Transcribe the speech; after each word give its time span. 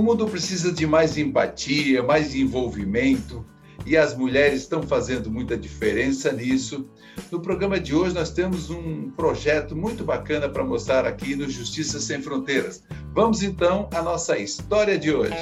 O 0.00 0.02
mundo 0.02 0.26
precisa 0.26 0.72
de 0.72 0.86
mais 0.86 1.18
empatia, 1.18 2.02
mais 2.02 2.34
envolvimento, 2.34 3.44
e 3.84 3.98
as 3.98 4.16
mulheres 4.16 4.62
estão 4.62 4.82
fazendo 4.82 5.30
muita 5.30 5.58
diferença 5.58 6.32
nisso. 6.32 6.88
No 7.30 7.38
programa 7.38 7.78
de 7.78 7.94
hoje, 7.94 8.14
nós 8.14 8.30
temos 8.30 8.70
um 8.70 9.10
projeto 9.10 9.76
muito 9.76 10.02
bacana 10.02 10.48
para 10.48 10.64
mostrar 10.64 11.04
aqui 11.04 11.36
no 11.36 11.46
Justiça 11.50 12.00
Sem 12.00 12.22
Fronteiras. 12.22 12.82
Vamos 13.12 13.42
então 13.42 13.90
à 13.92 14.00
nossa 14.00 14.38
história 14.38 14.98
de 14.98 15.12
hoje. 15.12 15.36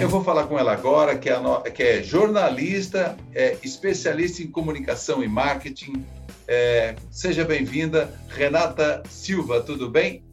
Eu 0.00 0.08
vou 0.08 0.24
falar 0.24 0.46
com 0.46 0.58
ela 0.58 0.72
agora, 0.72 1.18
que 1.18 1.28
é, 1.28 1.38
no... 1.38 1.60
que 1.60 1.82
é 1.82 2.02
jornalista, 2.02 3.18
é 3.34 3.58
especialista 3.62 4.42
em 4.42 4.46
comunicação 4.46 5.22
e 5.22 5.28
marketing. 5.28 6.06
É... 6.48 6.94
Seja 7.10 7.44
bem-vinda, 7.44 8.10
Renata 8.28 9.02
Silva, 9.10 9.60
tudo 9.60 9.90
bem? 9.90 10.24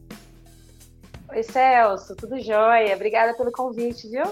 Oi, 1.32 1.44
Celso, 1.44 2.16
tudo 2.16 2.40
jóia? 2.40 2.92
Obrigada 2.94 3.34
pelo 3.34 3.52
convite, 3.52 4.08
viu? 4.08 4.24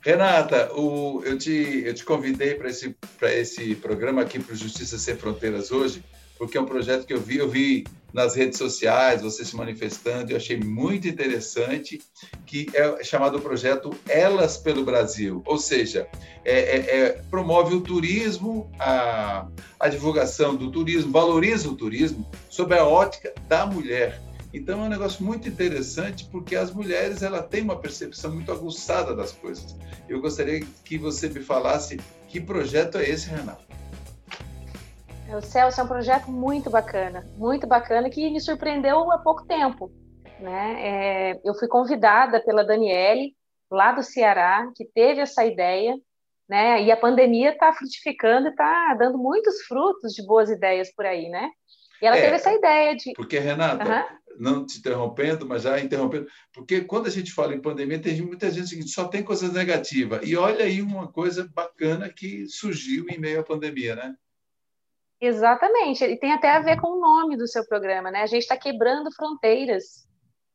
Renata, 0.00 0.72
o, 0.74 1.22
eu, 1.24 1.38
te, 1.38 1.82
eu 1.86 1.94
te 1.94 2.04
convidei 2.04 2.56
para 2.56 2.68
esse, 2.68 2.96
esse 3.22 3.76
programa 3.76 4.22
aqui 4.22 4.40
para 4.40 4.52
o 4.52 4.56
Justiça 4.56 4.98
Sem 4.98 5.16
Fronteiras 5.16 5.70
hoje, 5.70 6.02
porque 6.36 6.58
é 6.58 6.60
um 6.60 6.66
projeto 6.66 7.06
que 7.06 7.14
eu 7.14 7.20
vi, 7.20 7.38
eu 7.38 7.48
vi 7.48 7.84
nas 8.12 8.34
redes 8.34 8.58
sociais, 8.58 9.22
você 9.22 9.44
se 9.44 9.54
manifestando, 9.54 10.32
eu 10.32 10.36
achei 10.36 10.58
muito 10.58 11.06
interessante, 11.06 12.02
que 12.44 12.66
é 12.74 13.02
chamado 13.04 13.38
o 13.38 13.40
projeto 13.40 13.90
Elas 14.08 14.56
pelo 14.56 14.84
Brasil, 14.84 15.42
ou 15.46 15.58
seja, 15.58 16.08
é, 16.44 16.58
é, 16.58 16.98
é, 16.98 17.08
promove 17.30 17.74
o 17.76 17.80
turismo, 17.80 18.68
a, 18.80 19.46
a 19.78 19.88
divulgação 19.88 20.56
do 20.56 20.72
turismo, 20.72 21.12
valoriza 21.12 21.68
o 21.68 21.76
turismo 21.76 22.28
sob 22.50 22.76
a 22.76 22.84
ótica 22.84 23.32
da 23.48 23.64
mulher. 23.64 24.20
Então 24.54 24.82
é 24.82 24.84
um 24.84 24.88
negócio 24.88 25.24
muito 25.24 25.48
interessante 25.48 26.26
porque 26.30 26.54
as 26.54 26.72
mulheres 26.72 27.24
ela 27.24 27.42
têm 27.42 27.62
uma 27.62 27.76
percepção 27.76 28.32
muito 28.32 28.52
aguçada 28.52 29.12
das 29.12 29.32
coisas. 29.32 29.76
Eu 30.08 30.20
gostaria 30.20 30.60
que 30.84 30.96
você 30.96 31.28
me 31.28 31.40
falasse 31.40 31.98
que 32.28 32.40
projeto 32.40 32.98
é 32.98 33.02
esse, 33.02 33.28
Renato. 33.28 33.64
O 35.36 35.40
Celso 35.40 35.80
é 35.80 35.84
um 35.84 35.88
projeto 35.88 36.30
muito 36.30 36.70
bacana, 36.70 37.28
muito 37.36 37.66
bacana 37.66 38.08
que 38.08 38.30
me 38.30 38.40
surpreendeu 38.40 39.10
há 39.10 39.18
pouco 39.18 39.44
tempo. 39.44 39.90
Né? 40.38 40.76
É, 40.78 41.40
eu 41.44 41.54
fui 41.54 41.66
convidada 41.66 42.40
pela 42.40 42.62
Daniele, 42.64 43.34
lá 43.68 43.90
do 43.90 44.04
Ceará, 44.04 44.70
que 44.76 44.84
teve 44.84 45.20
essa 45.20 45.44
ideia, 45.44 45.96
né? 46.48 46.80
E 46.82 46.92
a 46.92 46.96
pandemia 46.96 47.50
está 47.50 47.72
frutificando 47.72 48.48
e 48.48 48.50
está 48.50 48.94
dando 48.94 49.18
muitos 49.18 49.62
frutos 49.62 50.12
de 50.12 50.24
boas 50.24 50.48
ideias 50.50 50.92
por 50.94 51.06
aí, 51.06 51.28
né? 51.28 51.50
E 52.02 52.06
ela 52.06 52.18
é, 52.18 52.20
teve 52.20 52.36
essa 52.36 52.52
ideia 52.52 52.94
de. 52.94 53.12
Porque, 53.14 53.38
Renata, 53.38 53.82
uhum 53.82 54.23
não 54.38 54.64
te 54.64 54.78
interrompendo, 54.78 55.46
mas 55.46 55.62
já 55.62 55.80
interrompendo, 55.80 56.26
porque 56.52 56.82
quando 56.82 57.06
a 57.06 57.10
gente 57.10 57.32
fala 57.32 57.54
em 57.54 57.60
pandemia, 57.60 58.00
tem 58.00 58.20
muita 58.22 58.50
gente 58.50 58.76
que 58.76 58.82
só 58.88 59.08
tem 59.08 59.22
coisas 59.22 59.52
negativas. 59.52 60.20
E 60.26 60.36
olha 60.36 60.64
aí 60.64 60.80
uma 60.82 61.10
coisa 61.10 61.48
bacana 61.52 62.08
que 62.08 62.46
surgiu 62.46 63.06
em 63.08 63.18
meio 63.18 63.40
à 63.40 63.44
pandemia, 63.44 63.94
né? 63.94 64.14
Exatamente, 65.20 66.04
e 66.04 66.18
tem 66.18 66.32
até 66.32 66.50
a 66.50 66.60
ver 66.60 66.80
com 66.80 66.88
o 66.88 67.00
nome 67.00 67.36
do 67.36 67.46
seu 67.46 67.66
programa, 67.66 68.10
né? 68.10 68.22
A 68.22 68.26
gente 68.26 68.42
está 68.42 68.56
quebrando 68.56 69.12
fronteiras, 69.12 70.06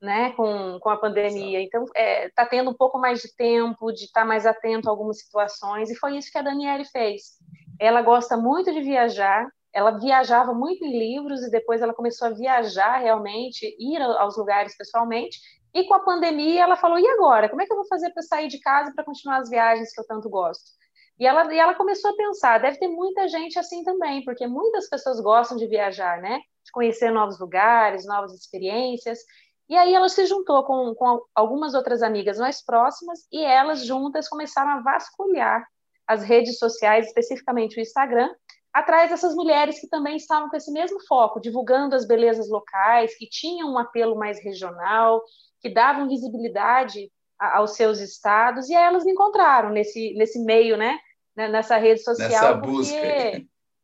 né, 0.02 0.32
com, 0.32 0.80
com 0.80 0.90
a 0.90 0.98
pandemia. 0.98 1.62
Então, 1.62 1.84
está 1.84 2.00
é, 2.00 2.30
tá 2.30 2.46
tendo 2.46 2.70
um 2.70 2.74
pouco 2.74 2.98
mais 2.98 3.22
de 3.22 3.36
tempo, 3.36 3.92
de 3.92 4.06
estar 4.06 4.22
tá 4.22 4.26
mais 4.26 4.46
atento 4.46 4.88
a 4.88 4.92
algumas 4.92 5.20
situações, 5.20 5.90
e 5.90 5.96
foi 5.96 6.18
isso 6.18 6.32
que 6.32 6.38
a 6.38 6.42
Daniele 6.42 6.86
fez. 6.86 7.38
Ela 7.80 8.02
gosta 8.02 8.38
muito 8.38 8.72
de 8.72 8.82
viajar, 8.82 9.48
ela 9.74 9.92
viajava 9.92 10.54
muito 10.54 10.84
em 10.84 10.98
livros 10.98 11.44
e 11.44 11.52
depois 11.52 11.82
ela 11.82 11.94
começou 11.94 12.28
a 12.28 12.32
viajar 12.32 12.98
realmente, 12.98 13.76
ir 13.80 14.02
aos 14.02 14.38
lugares 14.38 14.76
pessoalmente. 14.76 15.40
E 15.74 15.84
com 15.86 15.94
a 15.94 16.00
pandemia, 16.00 16.64
ela 16.64 16.76
falou: 16.76 16.98
e 16.98 17.08
agora? 17.08 17.50
Como 17.50 17.62
é 17.62 17.66
que 17.66 17.72
eu 17.72 17.78
vou 17.78 17.88
fazer 17.88 18.12
para 18.12 18.24
sair 18.24 18.48
de 18.48 18.60
casa 18.60 18.92
para 18.94 19.04
continuar 19.04 19.38
as 19.38 19.50
viagens 19.50 19.94
que 19.94 20.02
eu 20.02 20.08
tanto 20.08 20.30
gosto? 20.30 20.72
E 21.20 21.28
ela, 21.28 21.54
e 21.54 21.58
ela 21.58 21.76
começou 21.76 22.12
a 22.12 22.16
pensar: 22.16 22.60
deve 22.60 22.80
ter 22.80 22.88
muita 22.88 23.28
gente 23.28 23.60
assim 23.60 23.84
também, 23.84 24.24
porque 24.24 24.48
muitas 24.48 24.90
pessoas 24.90 25.20
gostam 25.20 25.58
de 25.58 25.68
viajar, 25.68 26.22
né? 26.22 26.40
De 26.66 26.72
conhecer 26.72 27.12
novos 27.12 27.40
lugares, 27.40 28.06
novas 28.06 28.34
experiências. 28.34 29.20
E 29.68 29.78
aí 29.78 29.94
ela 29.94 30.10
se 30.10 30.26
juntou 30.26 30.64
com, 30.64 30.96
com 30.96 31.22
algumas 31.36 31.76
outras 31.76 32.02
amigas 32.02 32.40
mais 32.40 32.64
próximas 32.66 33.20
e 33.32 33.44
elas 33.44 33.86
juntas 33.86 34.28
começaram 34.28 34.72
a 34.72 34.82
vasculhar 34.82 35.64
as 36.08 36.24
redes 36.24 36.58
sociais, 36.58 37.06
especificamente 37.06 37.78
o 37.78 37.82
Instagram, 37.82 38.34
atrás 38.74 39.10
dessas 39.10 39.36
mulheres 39.36 39.80
que 39.80 39.88
também 39.88 40.16
estavam 40.16 40.50
com 40.50 40.56
esse 40.56 40.72
mesmo 40.72 41.00
foco, 41.08 41.40
divulgando 41.40 41.96
as 41.96 42.06
belezas 42.06 42.50
locais, 42.50 43.18
que 43.18 43.28
tinham 43.28 43.74
um 43.74 43.78
apelo 43.78 44.16
mais 44.16 44.44
regional, 44.44 45.22
que 45.62 45.70
davam 45.70 46.08
visibilidade 46.08 47.12
aos 47.38 47.76
seus 47.76 48.00
estados, 48.00 48.70
e 48.70 48.76
aí 48.76 48.84
elas 48.84 49.06
me 49.06 49.12
encontraram 49.12 49.70
nesse, 49.70 50.14
nesse 50.16 50.40
meio, 50.44 50.78
né? 50.78 51.00
Nessa 51.36 51.78
rede 51.78 52.02
social. 52.04 52.30
Nessa 52.30 52.54
busca. 52.54 52.96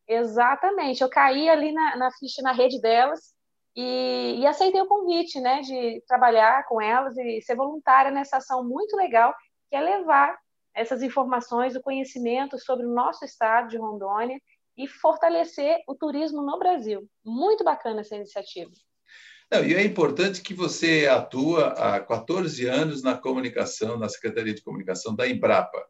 Exatamente, 0.08 1.02
eu 1.02 1.10
caí 1.10 1.50
ali 1.50 1.72
na, 1.72 1.96
na 1.96 2.12
ficha, 2.12 2.42
na 2.42 2.52
rede 2.52 2.80
delas, 2.80 3.34
e, 3.76 4.38
e, 4.40 4.48
aceitei 4.48 4.80
o 4.80 4.88
convite, 4.88 5.40
né, 5.42 5.60
de 5.62 6.02
trabalhar 6.08 6.66
com 6.66 6.80
elas 6.80 7.18
e 7.18 7.42
ser 7.42 7.56
voluntária 7.56 8.10
nessa 8.10 8.38
ação 8.38 8.64
muito 8.64 8.96
legal, 8.96 9.34
que 9.70 9.76
é 9.76 9.82
levar 9.82 10.38
essas 10.74 11.02
informações, 11.02 11.76
o 11.76 11.82
conhecimento 11.82 12.58
sobre 12.58 12.86
o 12.86 12.94
nosso 12.94 13.26
estado 13.26 13.68
de 13.68 13.78
Rondônia 13.78 14.40
e 14.78 14.88
fortalecer 14.88 15.78
o 15.88 15.96
turismo 15.96 16.42
no 16.42 16.60
Brasil. 16.60 17.08
Muito 17.24 17.64
bacana 17.64 18.02
essa 18.02 18.16
iniciativa. 18.16 18.72
Não, 19.52 19.64
e 19.64 19.76
é 19.76 19.84
importante 19.84 20.42
que 20.42 20.54
você 20.54 21.08
atua 21.08 21.68
há 21.74 22.00
14 22.00 22.66
anos 22.66 23.04
na 23.04 23.16
comunicação, 23.16 23.98
na 23.98 24.10
Secretaria 24.10 24.54
de 24.54 24.64
Comunicação 24.64 25.16
da 25.16 25.28
Embrapa, 25.28 25.86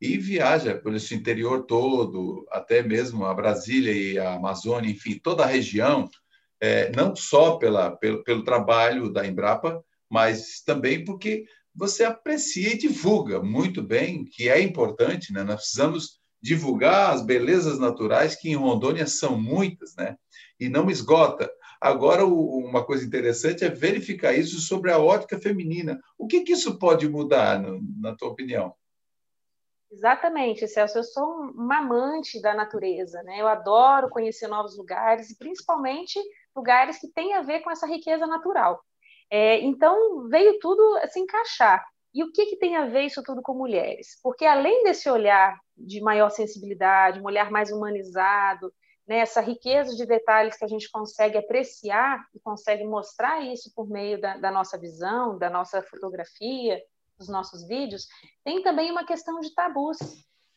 e 0.00 0.16
viaja 0.18 0.76
por 0.76 0.94
esse 0.94 1.14
interior 1.14 1.64
todo, 1.66 2.46
até 2.50 2.82
mesmo 2.82 3.24
a 3.24 3.34
Brasília 3.34 3.92
e 3.92 4.18
a 4.18 4.34
Amazônia, 4.34 4.90
enfim, 4.90 5.18
toda 5.18 5.42
a 5.42 5.46
região, 5.46 6.08
é, 6.60 6.92
não 6.94 7.14
só 7.14 7.56
pela, 7.56 7.96
pelo, 7.96 8.22
pelo 8.22 8.44
trabalho 8.44 9.12
da 9.12 9.26
Embrapa, 9.26 9.82
mas 10.08 10.62
também 10.64 11.04
porque 11.04 11.44
você 11.74 12.04
aprecia 12.04 12.74
e 12.74 12.78
divulga 12.78 13.42
muito 13.42 13.82
bem, 13.82 14.24
que 14.24 14.48
é 14.48 14.60
importante, 14.60 15.32
né? 15.32 15.42
Nós 15.42 15.62
precisamos 15.62 16.20
divulgar 16.42 17.12
as 17.12 17.24
belezas 17.24 17.78
naturais, 17.78 18.34
que 18.34 18.50
em 18.50 18.56
Rondônia 18.56 19.06
são 19.06 19.40
muitas, 19.40 19.94
né? 19.94 20.16
E 20.58 20.68
não 20.68 20.90
esgota. 20.90 21.50
Agora, 21.80 22.24
uma 22.24 22.84
coisa 22.84 23.04
interessante 23.04 23.64
é 23.64 23.68
verificar 23.68 24.32
isso 24.32 24.60
sobre 24.60 24.90
a 24.90 24.98
ótica 24.98 25.38
feminina. 25.38 26.00
O 26.18 26.26
que, 26.26 26.42
que 26.42 26.52
isso 26.52 26.78
pode 26.78 27.08
mudar, 27.08 27.60
na 28.00 28.14
tua 28.14 28.28
opinião? 28.28 28.74
Exatamente, 29.90 30.66
Celso. 30.66 30.98
Eu 30.98 31.04
sou 31.04 31.24
uma 31.54 31.78
amante 31.78 32.40
da 32.40 32.54
natureza, 32.54 33.22
né? 33.22 33.40
Eu 33.40 33.46
adoro 33.46 34.08
conhecer 34.08 34.48
novos 34.48 34.76
lugares, 34.76 35.30
e 35.30 35.36
principalmente 35.36 36.18
lugares 36.56 36.98
que 36.98 37.08
têm 37.08 37.34
a 37.34 37.42
ver 37.42 37.60
com 37.60 37.70
essa 37.70 37.86
riqueza 37.86 38.26
natural. 38.26 38.82
É, 39.30 39.60
então, 39.60 40.28
veio 40.28 40.58
tudo 40.60 40.98
se 41.08 41.20
encaixar. 41.20 41.84
E 42.14 42.22
o 42.22 42.30
que, 42.30 42.46
que 42.46 42.56
tem 42.56 42.76
a 42.76 42.86
ver 42.86 43.02
isso 43.02 43.22
tudo 43.22 43.40
com 43.40 43.54
mulheres? 43.54 44.18
Porque 44.22 44.44
além 44.44 44.84
desse 44.84 45.08
olhar 45.08 45.58
de 45.76 46.00
maior 46.00 46.30
sensibilidade, 46.30 47.20
um 47.20 47.24
olhar 47.24 47.50
mais 47.50 47.70
humanizado, 47.72 48.72
né, 49.06 49.18
essa 49.18 49.40
riqueza 49.40 49.96
de 49.96 50.06
detalhes 50.06 50.56
que 50.56 50.64
a 50.64 50.68
gente 50.68 50.90
consegue 50.90 51.38
apreciar 51.38 52.24
e 52.34 52.40
consegue 52.40 52.84
mostrar 52.84 53.40
isso 53.40 53.72
por 53.74 53.88
meio 53.88 54.20
da, 54.20 54.36
da 54.36 54.50
nossa 54.50 54.78
visão, 54.78 55.38
da 55.38 55.48
nossa 55.48 55.82
fotografia, 55.82 56.80
dos 57.18 57.28
nossos 57.28 57.66
vídeos, 57.66 58.06
tem 58.44 58.62
também 58.62 58.90
uma 58.90 59.06
questão 59.06 59.40
de 59.40 59.54
tabus. 59.54 59.98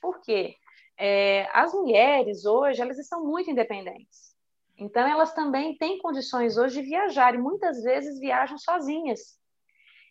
Por 0.01 0.19
quê? 0.21 0.55
É, 0.97 1.47
as 1.53 1.73
mulheres 1.73 2.45
hoje 2.45 2.81
elas 2.81 2.97
estão 2.97 3.23
muito 3.23 3.49
independentes. 3.49 4.35
Então 4.77 5.07
elas 5.07 5.33
também 5.33 5.77
têm 5.77 5.99
condições 5.99 6.57
hoje 6.57 6.81
de 6.81 6.89
viajar 6.89 7.33
e 7.33 7.37
muitas 7.37 7.81
vezes 7.81 8.19
viajam 8.19 8.57
sozinhas 8.57 9.37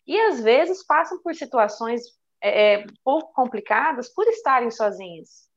e 0.07 0.19
às 0.21 0.41
vezes 0.41 0.85
passam 0.85 1.21
por 1.23 1.35
situações 1.35 2.03
é, 2.41 2.75
é, 2.75 2.87
pouco 3.03 3.33
complicadas 3.33 4.09
por 4.13 4.27
estarem 4.27 4.71
sozinhas. 4.71 5.49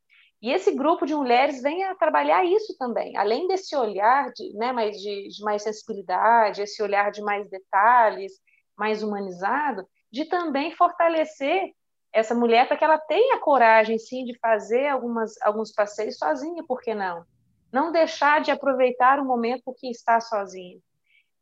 E 0.41 0.51
esse 0.51 0.71
grupo 0.73 1.05
de 1.05 1.15
mulheres 1.15 1.61
vem 1.61 1.83
a 1.83 1.95
trabalhar 1.95 2.45
isso 2.45 2.77
também, 2.77 3.17
além 3.17 3.47
desse 3.47 3.75
olhar 3.75 4.31
de, 4.31 4.53
né, 4.55 4.71
mais, 4.71 4.97
de, 4.97 5.29
de 5.29 5.43
mais 5.43 5.63
sensibilidade, 5.63 6.61
esse 6.61 6.81
olhar 6.81 7.11
de 7.11 7.21
mais 7.21 7.49
detalhes, 7.49 8.33
mais 8.77 9.01
humanizado, 9.01 9.87
de 10.11 10.25
também 10.25 10.71
fortalecer 10.71 11.71
essa 12.13 12.35
mulher 12.35 12.67
para 12.67 12.77
que 12.77 12.83
ela 12.83 12.97
tenha 12.97 13.39
coragem, 13.39 13.97
sim, 13.97 14.23
de 14.25 14.37
fazer 14.39 14.87
algumas, 14.87 15.41
alguns 15.41 15.71
passeios 15.73 16.17
sozinha, 16.17 16.63
por 16.65 16.81
que 16.81 16.93
não? 16.93 17.25
Não 17.71 17.91
deixar 17.91 18.39
de 18.41 18.51
aproveitar 18.51 19.19
o 19.19 19.25
momento 19.25 19.63
porque 19.65 19.87
está 19.87 20.21
sozinha. 20.21 20.79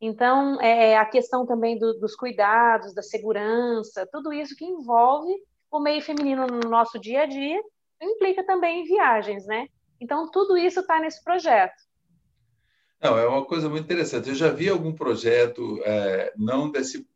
Então, 0.00 0.60
é, 0.60 0.96
a 0.96 1.04
questão 1.06 1.46
também 1.46 1.78
do, 1.78 1.94
dos 1.94 2.14
cuidados, 2.14 2.94
da 2.94 3.02
segurança, 3.02 4.08
tudo 4.12 4.32
isso 4.32 4.54
que 4.54 4.64
envolve 4.64 5.32
o 5.70 5.80
meio 5.80 6.02
feminino 6.02 6.46
no 6.46 6.68
nosso 6.68 6.98
dia 6.98 7.22
a 7.22 7.26
dia, 7.26 7.60
implica 8.00 8.44
também 8.44 8.82
em 8.82 8.84
viagens, 8.84 9.46
né? 9.46 9.66
Então, 10.00 10.30
tudo 10.30 10.56
isso 10.56 10.80
está 10.80 11.00
nesse 11.00 11.24
projeto. 11.24 11.74
Não, 13.00 13.18
é 13.18 13.26
uma 13.26 13.44
coisa 13.44 13.68
muito 13.68 13.84
interessante. 13.84 14.28
Eu 14.28 14.34
já 14.34 14.50
vi 14.50 14.68
algum 14.68 14.92
projeto, 14.92 15.80
é, 15.84 16.32
não 16.36 16.70
desse, 16.70 17.06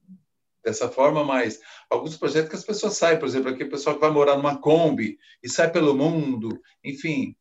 dessa 0.64 0.88
forma, 0.88 1.22
mas 1.22 1.60
alguns 1.88 2.16
projetos 2.16 2.48
que 2.48 2.56
as 2.56 2.64
pessoas 2.64 2.96
saem, 2.96 3.18
por 3.18 3.26
exemplo, 3.26 3.50
aquele 3.50 3.70
pessoal 3.70 3.94
que 3.94 4.00
vai 4.00 4.10
morar 4.10 4.36
numa 4.36 4.58
Kombi 4.58 5.18
e 5.42 5.48
sai 5.48 5.70
pelo 5.70 5.94
mundo, 5.94 6.60
enfim, 6.82 7.36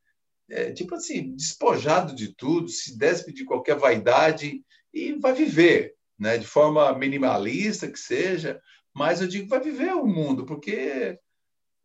é, 0.48 0.72
tipo 0.72 0.94
assim, 0.94 1.34
despojado 1.34 2.14
de 2.14 2.34
tudo, 2.34 2.68
se 2.68 2.98
despe 2.98 3.32
de 3.32 3.44
qualquer 3.44 3.76
vaidade 3.76 4.62
e 4.92 5.12
vai 5.12 5.32
viver, 5.32 5.94
né, 6.18 6.38
de 6.38 6.46
forma 6.46 6.92
minimalista 6.96 7.90
que 7.90 7.98
seja, 7.98 8.60
mas 8.94 9.20
eu 9.20 9.28
digo 9.28 9.48
vai 9.48 9.60
viver 9.60 9.94
o 9.94 10.06
mundo, 10.06 10.44
porque 10.44 11.18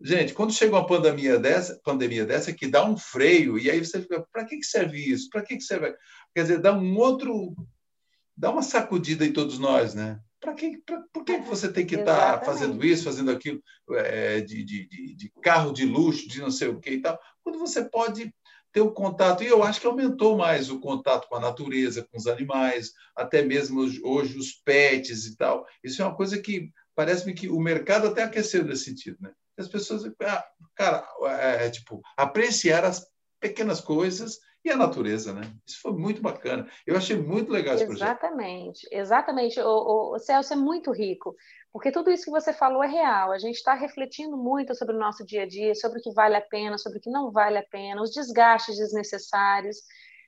gente, 0.02 0.34
quando 0.34 0.54
chega 0.54 0.76
uma 0.76 0.88
pandemia 0.88 1.40
dessa, 1.40 1.80
pandemia 1.84 2.26
dessa 2.26 2.54
que 2.54 2.68
dá 2.68 2.86
um 2.86 2.98
freio 2.98 3.58
e 3.58 3.70
aí 3.70 3.84
você 3.84 4.02
fica, 4.02 4.26
para 4.32 4.46
que 4.46 4.58
que 4.58 4.66
serve 4.66 4.98
isso? 4.98 5.30
Para 5.30 5.42
que 5.42 5.56
que 5.56 5.64
serve? 5.64 5.96
Quer 6.34 6.42
dizer, 6.42 6.60
dá 6.60 6.74
um 6.74 6.98
outro 6.98 7.56
dá 8.36 8.52
uma 8.52 8.62
sacudida 8.62 9.26
em 9.26 9.32
todos 9.32 9.58
nós, 9.58 9.94
né? 9.94 10.20
Para 10.40 10.54
que, 10.54 10.78
pra, 10.86 11.02
por 11.14 11.24
que 11.24 11.38
você 11.38 11.72
tem 11.72 11.86
que 11.86 11.96
estar 11.96 12.40
tá 12.40 12.46
fazendo 12.46 12.86
isso, 12.86 13.06
fazendo 13.06 13.32
aquilo, 13.32 13.62
é, 13.92 14.42
de, 14.42 14.64
de, 14.64 14.88
de, 14.88 15.16
de, 15.16 15.32
carro 15.42 15.72
de 15.72 15.86
luxo, 15.86 16.28
de 16.28 16.42
não 16.42 16.52
sei 16.52 16.68
o 16.68 16.80
que 16.80 16.92
e 16.92 17.02
tal, 17.02 17.20
quando 17.44 17.58
você 17.58 17.84
pode 17.86 18.34
ter 18.76 18.82
o 18.82 18.92
contato, 18.92 19.42
e 19.42 19.48
eu 19.48 19.64
acho 19.64 19.80
que 19.80 19.88
aumentou 19.88 20.36
mais 20.36 20.70
o 20.70 20.82
contato 20.82 21.30
com 21.30 21.36
a 21.36 21.40
natureza, 21.40 22.04
com 22.04 22.18
os 22.18 22.28
animais, 22.28 22.92
até 23.16 23.42
mesmo 23.42 23.80
hoje 24.04 24.38
os 24.38 24.52
pets 24.52 25.26
e 25.26 25.38
tal. 25.38 25.66
Isso 25.82 26.02
é 26.02 26.06
uma 26.06 26.14
coisa 26.14 26.38
que 26.42 26.74
parece-me 26.94 27.34
que 27.34 27.48
o 27.48 27.58
mercado 27.58 28.08
até 28.08 28.24
aqueceu 28.24 28.66
nesse 28.66 28.84
sentido, 28.84 29.16
né? 29.22 29.32
As 29.58 29.70
pessoas, 29.70 30.04
ah, 30.20 30.46
cara, 30.76 31.08
é, 31.40 31.68
é, 31.68 31.70
tipo, 31.70 32.02
apreciar 32.18 32.84
as 32.84 33.08
pequenas 33.40 33.80
coisas 33.80 34.40
e 34.66 34.72
a 34.72 34.76
natureza, 34.76 35.32
né? 35.32 35.42
Isso 35.66 35.80
foi 35.80 35.94
muito 35.94 36.22
bacana. 36.22 36.68
Eu 36.88 36.98
achei 36.98 37.16
muito 37.16 37.52
legal 37.52 37.76
esse 37.76 37.86
projeto. 37.86 38.08
Exatamente, 38.08 38.88
exatamente. 38.92 39.60
O 39.62 40.18
Celso 40.18 40.54
é 40.54 40.56
muito 40.56 40.92
rico, 40.92 41.36
porque 41.72 41.92
tudo 41.92 42.10
isso 42.10 42.26
que 42.26 42.32
você 42.32 42.52
falou 42.52 42.84
é 42.84 42.88
real. 42.88 43.32
A 43.32 43.38
gente 43.38 43.56
está 43.56 43.76
refletindo 43.76 44.36
muito 44.36 44.74
sobre 44.74 44.96
o 44.96 45.00
nosso 45.00 45.24
dia 45.24 45.44
a 45.44 45.48
dia, 45.48 45.76
sobre 45.76 46.00
o 46.00 46.02
que 46.02 46.12
vale 46.12 46.36
a 46.36 46.42
pena, 46.42 46.80
sobre 46.80 46.98
o 46.98 47.02
que 47.02 47.12
não 47.12 47.32
vale 47.32 47.60
a 47.60 47.64
pena, 47.64 48.02
os 48.02 48.12
desgastes 48.12 48.78
desnecessários. 48.78 49.78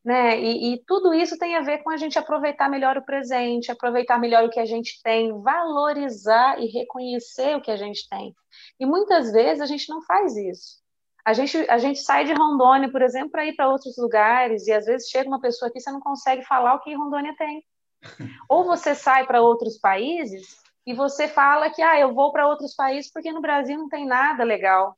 Né? 0.05 0.39
E, 0.39 0.73
e, 0.73 0.83
tudo 0.85 1.13
isso 1.13 1.37
tem 1.37 1.55
a 1.55 1.61
ver 1.61 1.79
com 1.79 1.89
a 1.89 1.97
gente 1.97 2.17
aproveitar 2.17 2.69
melhor 2.69 2.95
o 2.95 3.03
presente, 3.03 3.71
aproveitar 3.71 4.19
melhor 4.19 4.45
o 4.45 4.49
que 4.49 4.59
a 4.59 4.65
gente 4.65 5.01
tem, 5.03 5.41
valorizar 5.41 6.61
e 6.61 6.67
reconhecer 6.67 7.57
o 7.57 7.61
que 7.61 7.71
a 7.71 7.75
gente 7.75 8.07
tem. 8.07 8.33
E 8.79 8.85
muitas 8.85 9.31
vezes 9.33 9.59
a 9.59 9.65
gente 9.65 9.89
não 9.89 10.01
faz 10.03 10.37
isso. 10.37 10.86
A 11.27 11.33
gente, 11.33 11.57
a 11.69 11.77
gente 11.77 11.99
sai 11.99 12.23
de 12.23 12.31
Rondônia, 12.31 12.89
por 12.89 13.01
exemplo, 13.01 13.31
para 13.31 13.45
ir 13.45 13.53
para 13.53 13.67
outros 13.67 13.97
lugares, 13.97 14.65
e 14.65 14.71
às 14.71 14.85
vezes 14.85 15.09
chega 15.09 15.27
uma 15.27 15.41
pessoa 15.41 15.67
aqui 15.67 15.77
e 15.77 15.81
você 15.81 15.91
não 15.91 15.99
consegue 15.99 16.41
falar 16.45 16.75
o 16.75 16.79
que 16.79 16.95
Rondônia 16.95 17.35
tem. 17.35 17.65
Ou 18.49 18.63
você 18.63 18.95
sai 18.95 19.27
para 19.27 19.41
outros 19.41 19.77
países 19.77 20.55
e 20.85 20.93
você 20.93 21.27
fala 21.27 21.69
que 21.69 21.81
ah, 21.81 21.99
eu 21.99 22.13
vou 22.13 22.31
para 22.31 22.47
outros 22.47 22.73
países 22.73 23.11
porque 23.11 23.29
no 23.33 23.41
Brasil 23.41 23.77
não 23.77 23.89
tem 23.89 24.05
nada 24.05 24.45
legal. 24.45 24.97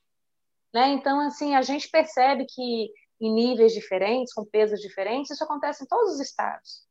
Né? 0.72 0.90
Então, 0.90 1.20
assim, 1.20 1.56
a 1.56 1.64
gente 1.64 1.90
percebe 1.90 2.46
que 2.48 2.92
em 3.20 3.34
níveis 3.34 3.74
diferentes, 3.74 4.32
com 4.32 4.46
pesos 4.46 4.80
diferentes, 4.82 5.32
isso 5.32 5.44
acontece 5.44 5.84
em 5.84 5.88
todos 5.88 6.14
os 6.14 6.20
estados. 6.20 6.84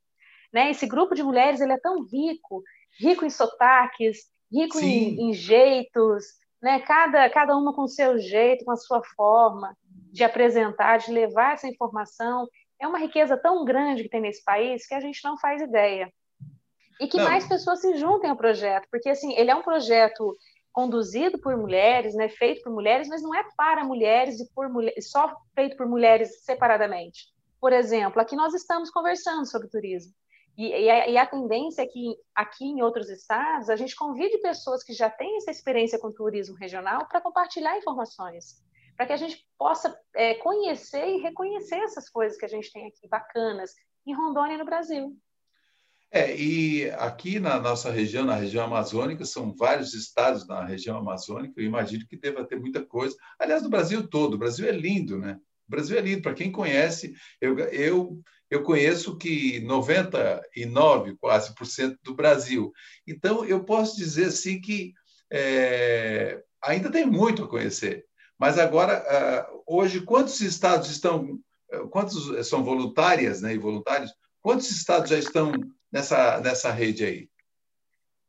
Né? 0.53 0.73
Esse 0.73 0.85
grupo 0.85 1.15
de 1.15 1.23
mulheres 1.23 1.61
ele 1.61 1.75
é 1.75 1.79
tão 1.79 2.03
rico, 2.03 2.61
rico 2.99 3.25
em 3.25 3.31
sotaques, 3.31 4.19
rico 4.53 4.81
em, 4.81 5.31
em, 5.31 5.33
jeitos, 5.33 6.25
né? 6.61 6.81
Cada, 6.81 7.29
cada 7.31 7.57
uma 7.57 7.73
com 7.73 7.83
o 7.83 7.89
seu 7.89 8.19
jeito, 8.19 8.65
com 8.65 8.73
a 8.73 8.77
sua 8.77 9.03
forma 9.17 9.77
de 10.13 10.25
apresentar, 10.25 10.99
de 10.99 11.13
levar 11.13 11.55
essa 11.55 11.69
informação. 11.69 12.49
É 12.81 12.87
uma 12.87 12.99
riqueza 12.99 13.37
tão 13.37 13.65
grande 13.65 14.03
que 14.03 14.09
tem 14.09 14.21
nesse 14.21 14.43
país 14.45 14.87
que 14.87 14.95
a 14.95 15.01
gente 15.01 15.21
não 15.25 15.39
faz 15.39 15.63
ideia. 15.63 16.13
E 17.01 17.07
que 17.07 17.19
não. 17.19 17.25
mais 17.25 17.47
pessoas 17.47 17.81
se 17.81 17.97
juntem 17.97 18.29
ao 18.29 18.37
projeto, 18.37 18.89
porque 18.91 19.09
assim, 19.09 19.33
ele 19.35 19.51
é 19.51 19.55
um 19.55 19.63
projeto 19.63 20.37
conduzido 20.73 21.39
por 21.39 21.57
mulheres, 21.57 22.15
né, 22.15 22.29
feito 22.29 22.63
por 22.63 22.73
mulheres, 22.73 23.09
mas 23.09 23.23
não 23.23 23.35
é 23.35 23.45
para 23.57 23.85
mulheres 23.85 24.41
e 24.41 24.49
por 24.53 24.69
mulheres, 24.69 25.11
só 25.11 25.37
feito 25.55 25.77
por 25.77 25.87
mulheres 25.87 26.45
separadamente. 26.45 27.27
Por 27.61 27.73
exemplo, 27.73 28.21
aqui 28.21 28.37
nós 28.37 28.55
estamos 28.55 28.91
conversando 28.91 29.47
sobre 29.47 29.69
turismo. 29.69 30.13
E, 30.59 30.67
e, 30.67 30.91
a, 30.91 31.09
e, 31.09 31.17
a, 31.17 31.25
tendência 31.25 31.83
é 31.83 31.87
que 31.87 32.17
aqui 32.35 32.65
em 32.65 32.83
outros 32.83 33.09
estados 33.09 33.71
a 33.71 33.77
gente 33.77 33.95
convide 33.95 34.39
pessoas 34.39 34.83
que 34.83 34.93
já 34.93 35.09
têm 35.09 35.37
essa 35.37 35.53
experiência 35.53 36.01
com 36.01 36.11
turismo 36.11 36.57
regional 36.57 37.07
para 37.07 37.21
compartilhar 37.21 37.79
informações, 37.79 38.61
para 38.97 39.07
que 39.07 39.13
a 39.13 39.17
gente 39.17 39.47
possa 39.57 39.97
é, 40.17 40.35
conhecer 40.35 41.07
e 41.11 41.21
reconhecer 41.21 41.77
essas 41.77 42.11
coisas 42.11 42.37
que 42.37 42.45
a 42.45 42.49
gente 42.49 42.73
tem 42.73 42.89
aqui 42.89 43.07
bacanas 43.09 43.71
em 44.05 44.13
Rondônia 44.13 44.59
no 44.59 44.65
Brasil. 44.65 45.17
É, 46.11 46.35
e 46.35 46.91
aqui 46.93 47.39
na 47.39 47.61
nossa 47.61 47.93
região, 47.93 48.25
na 48.25 48.35
região 48.35 48.65
amazônica, 48.65 49.25
são 49.25 49.55
vários 49.55 49.95
estados 49.95 50.45
na 50.49 50.65
região 50.65 50.97
amazônica, 50.99 51.55
eu 51.57 51.67
imagino 51.67 52.05
que 52.05 52.17
deva 52.17 52.45
ter 52.45 52.59
muita 52.59 52.85
coisa. 52.85 53.17
Aliás, 53.39 53.63
no 53.63 53.71
Brasil 53.71 54.09
todo, 54.09 54.35
o 54.35 54.39
Brasil 54.39 54.67
é 54.67 54.73
lindo, 54.73 55.19
né? 55.19 55.39
O 55.69 55.71
Brasil 55.71 55.97
é 55.97 56.01
lindo, 56.01 56.23
para 56.23 56.35
quem 56.35 56.51
conhece, 56.51 57.15
eu, 57.41 57.59
eu 57.59 58.23
eu 58.51 58.63
conheço 58.63 59.17
que 59.17 59.61
99 59.61 61.17
quase 61.17 61.55
por 61.55 61.67
cento 61.67 61.99
do 62.03 62.15
Brasil. 62.15 62.73
Então, 63.07 63.45
eu 63.45 63.63
posso 63.65 63.97
dizer 63.97 64.27
assim 64.27 64.61
que 64.61 64.95
é, 65.31 66.43
ainda 66.63 66.91
tem 66.91 67.05
muito 67.05 67.45
a 67.45 67.49
conhecer. 67.49 68.07
Mas 68.39 68.59
agora, 68.59 69.51
uh, 69.51 69.63
hoje, 69.67 70.01
quantos 70.01 70.41
estados 70.41 70.89
estão, 70.91 71.39
quantos 71.91 72.49
são 72.49 72.63
voluntárias 72.63 73.43
né, 73.43 73.55
e 73.55 73.59
voluntários? 73.59 74.13
Quantos 74.41 74.71
estados 74.71 75.11
já 75.11 75.19
estão 75.19 75.53
nessa, 75.93 76.41
nessa 76.41 76.71
rede 76.71 77.05
aí? 77.05 77.29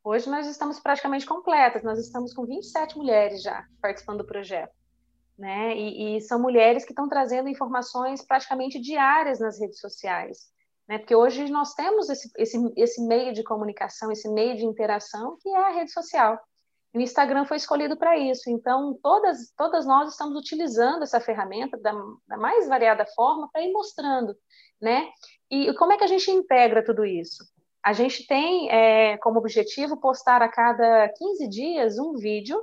Hoje 0.04 0.30
nós 0.30 0.48
estamos 0.48 0.80
praticamente 0.80 1.26
completas, 1.26 1.84
nós 1.84 2.00
estamos 2.00 2.34
com 2.34 2.46
27 2.46 2.98
mulheres 2.98 3.44
já 3.44 3.64
participando 3.82 4.20
do 4.20 4.26
projeto 4.26 4.79
né? 5.40 5.74
E, 5.76 6.18
e, 6.18 6.22
são 6.22 6.38
mulheres 6.38 6.84
que 6.84 6.92
estão 6.92 7.08
trazendo 7.08 7.48
informações 7.48 8.22
praticamente 8.22 8.78
diárias 8.78 9.40
nas 9.40 9.58
redes 9.58 9.80
sociais, 9.80 10.50
né? 10.88 10.98
Porque 10.98 11.16
hoje 11.16 11.50
nós 11.50 11.74
temos 11.74 12.10
esse, 12.10 12.30
esse, 12.38 12.74
esse 12.76 13.02
meio 13.08 13.34
de 13.34 13.42
comunicação, 13.42 14.12
esse 14.12 14.28
meio 14.30 14.58
de 14.58 14.66
interação 14.66 15.38
que 15.40 15.50
é 15.50 15.58
a 15.58 15.70
rede 15.70 15.92
social. 15.92 16.38
E 16.94 16.98
o 16.98 17.02
Instagram 17.02 17.46
foi 17.46 17.56
escolhido 17.56 17.96
para 17.96 18.18
isso. 18.18 18.50
Então, 18.50 19.00
todas, 19.02 19.54
todas 19.56 19.86
nós 19.86 20.12
estamos 20.12 20.38
utilizando 20.38 21.04
essa 21.04 21.22
ferramenta 21.22 21.78
da, 21.78 21.94
da 22.28 22.36
mais 22.36 22.68
variada 22.68 23.06
forma 23.16 23.50
para 23.50 23.64
ir 23.64 23.72
mostrando, 23.72 24.36
né? 24.82 25.08
E 25.50 25.74
como 25.76 25.94
é 25.94 25.98
que 25.98 26.04
a 26.04 26.08
gente 26.08 26.30
integra 26.30 26.84
tudo 26.84 27.06
isso? 27.06 27.46
A 27.82 27.94
gente 27.94 28.28
tem 28.28 28.70
é, 28.70 29.18
como 29.20 29.40
objetivo 29.40 29.96
postar 29.96 30.42
a 30.42 30.50
cada 30.50 31.08
15 31.18 31.48
dias 31.48 31.98
um 31.98 32.16
vídeo 32.16 32.62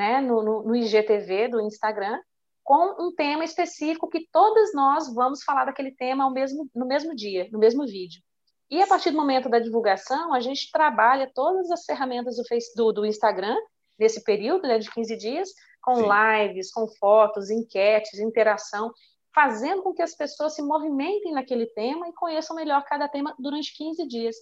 né, 0.00 0.18
no, 0.22 0.42
no, 0.42 0.62
no 0.62 0.74
IGTV 0.74 1.48
do 1.48 1.60
Instagram, 1.60 2.18
com 2.64 3.06
um 3.06 3.14
tema 3.14 3.44
específico 3.44 4.08
que 4.08 4.26
todas 4.32 4.72
nós 4.72 5.12
vamos 5.14 5.42
falar 5.42 5.66
daquele 5.66 5.94
tema 5.94 6.24
ao 6.24 6.32
mesmo, 6.32 6.70
no 6.74 6.86
mesmo 6.86 7.14
dia, 7.14 7.46
no 7.52 7.58
mesmo 7.58 7.84
vídeo. 7.84 8.22
E 8.70 8.80
a 8.80 8.86
partir 8.86 9.10
do 9.10 9.18
momento 9.18 9.50
da 9.50 9.58
divulgação, 9.58 10.32
a 10.32 10.40
gente 10.40 10.70
trabalha 10.72 11.30
todas 11.34 11.70
as 11.70 11.84
ferramentas 11.84 12.36
do, 12.36 12.46
face, 12.46 12.74
do, 12.74 12.90
do 12.92 13.04
Instagram, 13.04 13.56
nesse 13.98 14.24
período 14.24 14.66
né, 14.66 14.78
de 14.78 14.90
15 14.90 15.16
dias, 15.18 15.50
com 15.82 15.96
Sim. 15.96 16.08
lives, 16.08 16.72
com 16.72 16.88
fotos, 16.98 17.50
enquetes, 17.50 18.20
interação, 18.20 18.90
fazendo 19.34 19.82
com 19.82 19.92
que 19.92 20.02
as 20.02 20.14
pessoas 20.14 20.54
se 20.54 20.62
movimentem 20.62 21.32
naquele 21.32 21.66
tema 21.66 22.08
e 22.08 22.12
conheçam 22.14 22.56
melhor 22.56 22.82
cada 22.84 23.06
tema 23.06 23.34
durante 23.38 23.76
15 23.76 24.08
dias. 24.08 24.36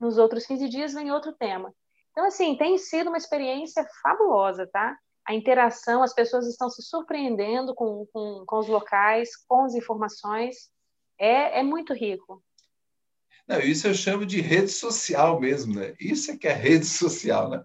Nos 0.00 0.16
outros 0.16 0.46
15 0.46 0.66
dias 0.68 0.94
vem 0.94 1.12
outro 1.12 1.34
tema. 1.34 1.74
Então, 2.14 2.26
assim, 2.26 2.56
tem 2.56 2.78
sido 2.78 3.08
uma 3.08 3.18
experiência 3.18 3.84
fabulosa, 4.00 4.68
tá? 4.68 4.96
A 5.26 5.34
interação, 5.34 6.00
as 6.00 6.14
pessoas 6.14 6.46
estão 6.46 6.70
se 6.70 6.80
surpreendendo 6.80 7.74
com, 7.74 8.06
com, 8.12 8.44
com 8.46 8.58
os 8.58 8.68
locais, 8.68 9.30
com 9.48 9.64
as 9.64 9.74
informações. 9.74 10.70
É, 11.18 11.58
é 11.58 11.62
muito 11.64 11.92
rico. 11.92 12.40
Não, 13.48 13.58
isso 13.58 13.88
eu 13.88 13.94
chamo 13.94 14.24
de 14.24 14.40
rede 14.40 14.70
social 14.70 15.40
mesmo, 15.40 15.74
né? 15.74 15.94
Isso 15.98 16.30
é 16.30 16.36
que 16.36 16.46
é 16.46 16.52
rede 16.52 16.86
social, 16.86 17.50
né? 17.50 17.64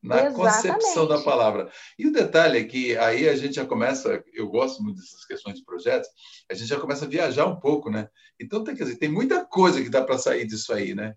Na 0.00 0.26
Exatamente. 0.26 0.36
concepção 0.36 1.08
da 1.08 1.20
palavra. 1.22 1.68
E 1.98 2.06
o 2.06 2.12
detalhe 2.12 2.60
é 2.60 2.64
que 2.64 2.96
aí 2.96 3.28
a 3.28 3.34
gente 3.34 3.54
já 3.54 3.66
começa, 3.66 4.22
eu 4.32 4.48
gosto 4.48 4.80
muito 4.80 5.00
dessas 5.00 5.24
questões 5.24 5.56
de 5.56 5.64
projetos, 5.64 6.08
a 6.48 6.54
gente 6.54 6.68
já 6.68 6.78
começa 6.78 7.04
a 7.04 7.08
viajar 7.08 7.46
um 7.46 7.58
pouco, 7.58 7.90
né? 7.90 8.08
Então, 8.38 8.62
tem, 8.62 8.76
quer 8.76 8.84
dizer, 8.84 8.96
tem 8.96 9.08
muita 9.08 9.44
coisa 9.44 9.82
que 9.82 9.90
dá 9.90 10.04
para 10.04 10.18
sair 10.18 10.46
disso 10.46 10.72
aí, 10.72 10.94
né? 10.94 11.16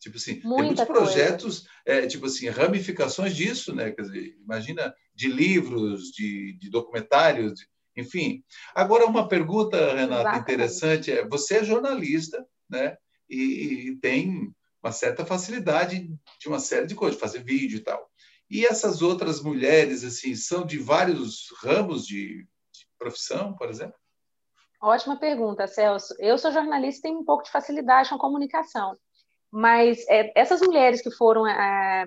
Tipo 0.00 0.16
assim, 0.16 0.40
Muita 0.42 0.56
tem 0.56 0.64
muitos 0.64 0.84
projetos, 0.86 1.66
é, 1.84 2.06
tipo 2.06 2.24
assim, 2.26 2.48
ramificações 2.48 3.36
disso, 3.36 3.74
né? 3.74 3.90
Quer 3.90 4.02
dizer, 4.02 4.34
imagina 4.42 4.94
de 5.14 5.28
livros, 5.28 6.04
de, 6.10 6.56
de 6.58 6.70
documentários, 6.70 7.52
de, 7.54 7.66
enfim. 7.94 8.42
Agora, 8.74 9.04
uma 9.04 9.28
pergunta, 9.28 9.76
Renata, 9.76 10.20
Exatamente. 10.22 10.42
interessante 10.42 11.12
é: 11.12 11.28
você 11.28 11.58
é 11.58 11.64
jornalista, 11.64 12.44
né? 12.68 12.96
E, 13.28 13.90
e, 13.90 13.96
tem 13.96 14.50
uma 14.82 14.90
certa 14.90 15.24
facilidade 15.26 16.08
de 16.40 16.48
uma 16.48 16.58
série 16.58 16.86
de 16.86 16.94
coisas, 16.94 17.20
fazer 17.20 17.44
vídeo 17.44 17.76
e 17.76 17.82
tal. 17.82 18.10
E 18.50 18.64
essas 18.64 19.02
outras 19.02 19.40
mulheres, 19.42 20.02
assim, 20.02 20.34
são 20.34 20.64
de 20.66 20.78
vários 20.78 21.46
ramos 21.62 22.06
de, 22.06 22.38
de 22.38 22.88
profissão, 22.98 23.54
por 23.54 23.68
exemplo? 23.68 23.94
Ótima 24.82 25.18
pergunta, 25.18 25.66
Celso. 25.66 26.14
Eu 26.18 26.38
sou 26.38 26.50
jornalista 26.50 27.00
e 27.00 27.02
tenho 27.02 27.20
um 27.20 27.24
pouco 27.24 27.44
de 27.44 27.50
facilidade 27.50 28.08
com 28.08 28.16
comunicação. 28.16 28.96
Mas 29.50 30.06
é, 30.08 30.32
essas 30.38 30.60
mulheres 30.60 31.02
que 31.02 31.10
foram 31.10 31.46
é, 31.46 32.06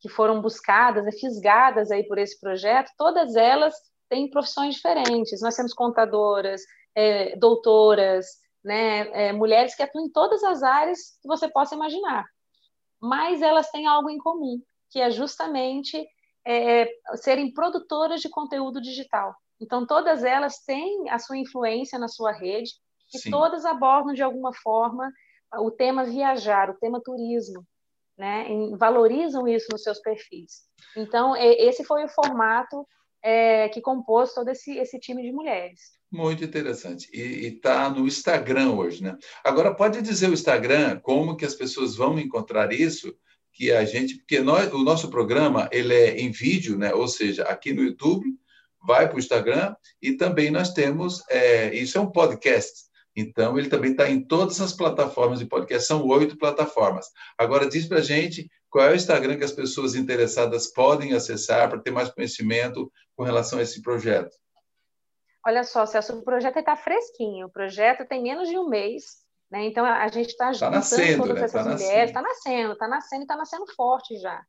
que 0.00 0.08
foram 0.08 0.40
buscadas, 0.40 1.04
né, 1.04 1.12
fisgadas 1.12 1.90
aí 1.90 2.04
por 2.06 2.18
esse 2.18 2.38
projeto, 2.38 2.90
todas 2.96 3.36
elas 3.36 3.74
têm 4.08 4.30
profissões 4.30 4.74
diferentes. 4.74 5.40
Nós 5.40 5.56
temos 5.56 5.72
contadoras, 5.72 6.60
é, 6.94 7.34
doutoras, 7.36 8.26
né, 8.62 9.28
é, 9.28 9.32
mulheres 9.32 9.74
que 9.74 9.82
atuam 9.82 10.04
em 10.04 10.12
todas 10.12 10.44
as 10.44 10.62
áreas 10.62 11.18
que 11.22 11.26
você 11.26 11.48
possa 11.48 11.74
imaginar. 11.74 12.26
Mas 13.00 13.42
elas 13.42 13.70
têm 13.70 13.86
algo 13.86 14.10
em 14.10 14.18
comum, 14.18 14.60
que 14.90 15.00
é 15.00 15.10
justamente 15.10 16.06
é, 16.46 16.86
serem 17.16 17.52
produtoras 17.52 18.20
de 18.20 18.28
conteúdo 18.28 18.80
digital. 18.80 19.34
Então, 19.60 19.86
todas 19.86 20.22
elas 20.22 20.58
têm 20.64 21.08
a 21.08 21.18
sua 21.18 21.38
influência 21.38 21.98
na 21.98 22.08
sua 22.08 22.32
rede 22.32 22.70
e 23.14 23.18
Sim. 23.18 23.30
todas 23.30 23.64
abordam, 23.64 24.12
de 24.12 24.22
alguma 24.22 24.52
forma, 24.52 25.10
o 25.60 25.70
tema 25.70 26.04
viajar, 26.04 26.70
o 26.70 26.74
tema 26.74 27.00
turismo, 27.00 27.64
né? 28.16 28.46
E 28.50 28.76
valorizam 28.76 29.46
isso 29.48 29.66
nos 29.70 29.82
seus 29.82 30.00
perfis. 30.00 30.62
Então, 30.96 31.34
esse 31.36 31.82
foi 31.84 32.04
o 32.04 32.08
formato 32.08 32.86
é, 33.22 33.68
que 33.70 33.80
compôs 33.80 34.32
todo 34.32 34.48
esse, 34.48 34.76
esse 34.76 34.98
time 35.00 35.22
de 35.22 35.32
mulheres. 35.32 35.80
Muito 36.12 36.44
interessante. 36.44 37.08
E 37.12 37.46
está 37.46 37.90
no 37.90 38.06
Instagram 38.06 38.72
hoje, 38.72 39.02
né? 39.02 39.16
Agora, 39.42 39.74
pode 39.74 40.00
dizer 40.00 40.30
o 40.30 40.34
Instagram, 40.34 41.00
como 41.00 41.36
que 41.36 41.44
as 41.44 41.54
pessoas 41.54 41.96
vão 41.96 42.18
encontrar 42.20 42.72
isso, 42.72 43.12
que 43.52 43.72
a 43.72 43.84
gente... 43.84 44.18
Porque 44.18 44.40
nós, 44.40 44.72
o 44.72 44.78
nosso 44.84 45.10
programa, 45.10 45.68
ele 45.72 45.92
é 45.92 46.20
em 46.20 46.30
vídeo, 46.30 46.78
né? 46.78 46.94
Ou 46.94 47.08
seja, 47.08 47.42
aqui 47.44 47.72
no 47.72 47.82
YouTube, 47.82 48.26
vai 48.86 49.08
para 49.08 49.16
o 49.16 49.18
Instagram, 49.18 49.74
e 50.00 50.12
também 50.12 50.52
nós 50.52 50.72
temos... 50.72 51.20
É, 51.28 51.74
isso 51.74 51.98
é 51.98 52.00
um 52.00 52.12
podcast, 52.12 52.83
então, 53.16 53.56
ele 53.56 53.68
também 53.68 53.92
está 53.92 54.10
em 54.10 54.20
todas 54.20 54.60
as 54.60 54.72
plataformas 54.72 55.38
de 55.38 55.46
podcast, 55.46 55.86
são 55.86 56.06
oito 56.08 56.36
plataformas. 56.36 57.06
Agora, 57.38 57.68
diz 57.68 57.86
para 57.86 57.98
a 57.98 58.02
gente 58.02 58.50
qual 58.68 58.86
é 58.86 58.92
o 58.92 58.96
Instagram 58.96 59.38
que 59.38 59.44
as 59.44 59.52
pessoas 59.52 59.94
interessadas 59.94 60.66
podem 60.72 61.14
acessar 61.14 61.68
para 61.68 61.78
ter 61.78 61.92
mais 61.92 62.10
conhecimento 62.10 62.90
com 63.16 63.22
relação 63.22 63.60
a 63.60 63.62
esse 63.62 63.80
projeto. 63.82 64.36
Olha 65.46 65.62
só, 65.62 65.86
Celso, 65.86 66.18
o 66.18 66.24
projeto 66.24 66.58
está 66.58 66.74
fresquinho. 66.74 67.46
O 67.46 67.50
projeto 67.50 68.04
tem 68.04 68.22
menos 68.22 68.48
de 68.48 68.58
um 68.58 68.68
mês, 68.68 69.04
né? 69.50 69.64
Então 69.66 69.84
a 69.84 70.08
gente 70.08 70.30
está 70.30 70.50
tá 70.52 70.70
nascendo, 70.70 71.22
todas 71.22 71.36
né? 71.36 71.44
essas 71.44 71.64
tá 71.64 71.70
mulheres, 71.70 72.10
está 72.10 72.22
nascendo, 72.22 72.72
está 72.72 72.88
nascendo 72.88 73.20
e 73.20 73.24
está 73.24 73.36
nascendo 73.36 73.66
forte 73.76 74.18
já. 74.18 74.42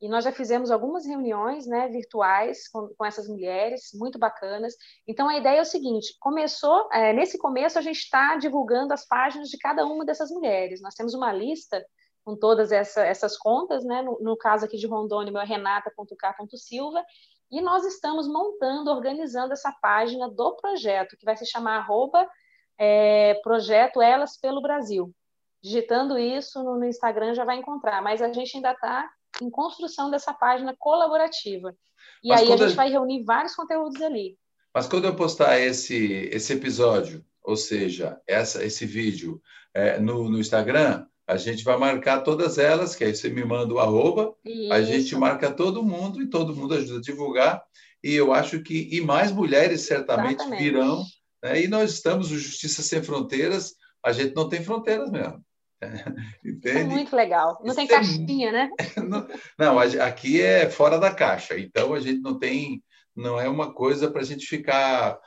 E 0.00 0.08
nós 0.08 0.24
já 0.24 0.32
fizemos 0.32 0.70
algumas 0.70 1.06
reuniões 1.06 1.66
né, 1.66 1.88
virtuais 1.88 2.68
com, 2.68 2.88
com, 2.96 3.04
essas 3.04 3.26
mulheres, 3.28 3.90
muito 3.94 4.18
bacanas. 4.18 4.74
Então, 5.08 5.28
a 5.28 5.36
ideia 5.38 5.58
é 5.58 5.62
o 5.62 5.64
seguinte: 5.64 6.14
começou, 6.20 6.88
é, 6.92 7.12
nesse 7.14 7.38
começo, 7.38 7.78
a 7.78 7.82
gente 7.82 7.98
está 7.98 8.36
divulgando 8.36 8.92
as 8.92 9.06
páginas 9.06 9.48
de 9.48 9.56
cada 9.56 9.86
uma 9.86 10.04
dessas 10.04 10.30
mulheres. 10.30 10.82
Nós 10.82 10.94
temos 10.94 11.14
uma 11.14 11.32
lista 11.32 11.82
com 12.24 12.36
todas 12.36 12.72
essa, 12.72 13.04
essas 13.04 13.38
contas, 13.38 13.84
né? 13.84 14.02
No, 14.02 14.18
no, 14.20 14.36
caso 14.36 14.66
aqui 14.66 14.76
de 14.76 14.86
Rondônia, 14.86 15.32
é 15.40 15.44
renata.k.silva, 15.44 17.02
e 17.50 17.62
nós 17.62 17.84
estamos 17.86 18.28
montando, 18.28 18.90
organizando 18.90 19.52
essa 19.52 19.72
página 19.80 20.28
do 20.28 20.56
projeto, 20.56 21.16
que 21.16 21.24
vai 21.24 21.36
se 21.36 21.46
chamar 21.46 21.78
arroba, 21.78 22.28
é, 22.76 23.34
Projeto 23.42 24.02
Elas 24.02 24.36
pelo 24.36 24.60
Brasil. 24.60 25.14
Digitando 25.62 26.18
isso 26.18 26.62
no 26.62 26.84
Instagram 26.84 27.34
já 27.34 27.44
vai 27.44 27.56
encontrar, 27.56 28.02
mas 28.02 28.20
a 28.20 28.32
gente 28.32 28.56
ainda 28.56 28.72
está 28.72 29.08
em 29.42 29.50
construção 29.50 30.10
dessa 30.10 30.32
página 30.32 30.74
colaborativa. 30.78 31.74
E 32.22 32.28
mas 32.28 32.40
aí 32.40 32.52
a 32.52 32.56
gente 32.56 32.74
vai 32.74 32.90
reunir 32.90 33.24
vários 33.24 33.54
conteúdos 33.54 34.00
ali. 34.02 34.36
Mas 34.74 34.86
quando 34.86 35.06
eu 35.06 35.16
postar 35.16 35.58
esse, 35.58 36.28
esse 36.32 36.52
episódio, 36.52 37.24
ou 37.42 37.56
seja, 37.56 38.20
essa, 38.26 38.64
esse 38.64 38.84
vídeo 38.84 39.40
é, 39.72 39.98
no, 39.98 40.28
no 40.28 40.38
Instagram, 40.38 41.06
a 41.26 41.36
gente 41.36 41.64
vai 41.64 41.76
marcar 41.76 42.20
todas 42.20 42.58
elas, 42.58 42.94
que 42.94 43.02
aí 43.02 43.14
você 43.14 43.28
me 43.28 43.44
manda 43.44 43.72
o 43.72 43.78
arroba, 43.78 44.34
Isso. 44.44 44.72
a 44.72 44.82
gente 44.82 45.16
marca 45.16 45.50
todo 45.50 45.82
mundo 45.82 46.22
e 46.22 46.28
todo 46.28 46.54
mundo 46.54 46.74
ajuda 46.74 46.98
a 46.98 47.02
divulgar. 47.02 47.62
E 48.02 48.14
eu 48.14 48.32
acho 48.32 48.62
que 48.62 48.88
e 48.92 49.00
mais 49.00 49.32
mulheres 49.32 49.82
certamente 49.82 50.40
Exatamente. 50.40 50.62
virão. 50.62 51.04
Né? 51.42 51.62
E 51.62 51.68
nós 51.68 51.92
estamos, 51.92 52.30
o 52.30 52.38
Justiça 52.38 52.82
Sem 52.82 53.02
Fronteiras, 53.02 53.74
a 54.04 54.12
gente 54.12 54.34
não 54.34 54.48
tem 54.48 54.62
fronteiras 54.62 55.10
mesmo. 55.10 55.44
Entende? 56.44 56.78
É 56.78 56.84
muito 56.84 57.14
legal. 57.14 57.58
Não 57.60 57.68
Isso 57.68 57.76
tem 57.76 57.84
é... 57.86 57.88
caixinha, 57.88 58.52
né? 58.52 58.70
não, 59.58 59.78
aqui 59.78 60.40
é 60.40 60.68
fora 60.70 60.98
da 60.98 61.14
caixa. 61.14 61.58
Então 61.58 61.94
a 61.94 62.00
gente 62.00 62.20
não 62.20 62.38
tem, 62.38 62.82
não 63.14 63.40
é 63.40 63.48
uma 63.48 63.72
coisa 63.72 64.10
para 64.10 64.22
a 64.22 64.24
gente 64.24 64.46
ficar 64.46 65.18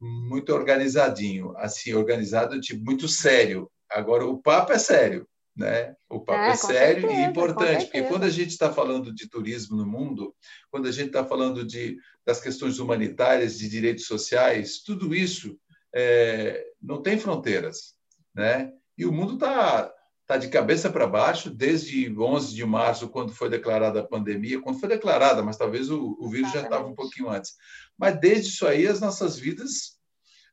muito 0.00 0.52
organizadinho, 0.52 1.56
assim, 1.56 1.92
organizado, 1.94 2.60
tipo, 2.60 2.84
muito 2.84 3.08
sério. 3.08 3.70
Agora, 3.90 4.24
o 4.26 4.40
papo 4.40 4.72
é 4.72 4.78
sério, 4.78 5.26
né? 5.56 5.94
O 6.08 6.20
papo 6.20 6.40
é, 6.40 6.50
é 6.50 6.56
sério 6.56 7.00
certeza, 7.02 7.20
e 7.20 7.24
importante, 7.24 7.84
porque 7.86 8.02
quando 8.02 8.24
a 8.24 8.30
gente 8.30 8.50
está 8.50 8.72
falando 8.72 9.12
de 9.12 9.28
turismo 9.28 9.76
no 9.76 9.86
mundo, 9.86 10.34
quando 10.70 10.86
a 10.86 10.92
gente 10.92 11.08
está 11.08 11.24
falando 11.24 11.64
de, 11.64 11.96
das 12.24 12.40
questões 12.40 12.78
humanitárias, 12.78 13.58
de 13.58 13.68
direitos 13.68 14.06
sociais, 14.06 14.82
tudo 14.84 15.14
isso 15.14 15.58
é, 15.94 16.64
não 16.80 17.02
tem 17.02 17.18
fronteiras, 17.18 17.94
né? 18.34 18.72
E 18.98 19.06
o 19.06 19.12
mundo 19.12 19.34
está 19.34 19.90
tá 20.26 20.36
de 20.36 20.48
cabeça 20.48 20.90
para 20.90 21.06
baixo 21.06 21.48
desde 21.48 22.12
11 22.14 22.54
de 22.54 22.66
março, 22.66 23.08
quando 23.08 23.32
foi 23.32 23.48
declarada 23.48 24.00
a 24.00 24.06
pandemia, 24.06 24.60
quando 24.60 24.80
foi 24.80 24.88
declarada, 24.88 25.42
mas 25.42 25.56
talvez 25.56 25.88
o, 25.88 26.16
o 26.20 26.28
vírus 26.28 26.52
já 26.52 26.62
estava 26.62 26.86
um 26.86 26.94
pouquinho 26.94 27.30
antes. 27.30 27.54
Mas 27.96 28.18
desde 28.20 28.48
isso 28.48 28.66
aí, 28.66 28.86
as 28.86 29.00
nossas 29.00 29.38
vidas 29.38 29.96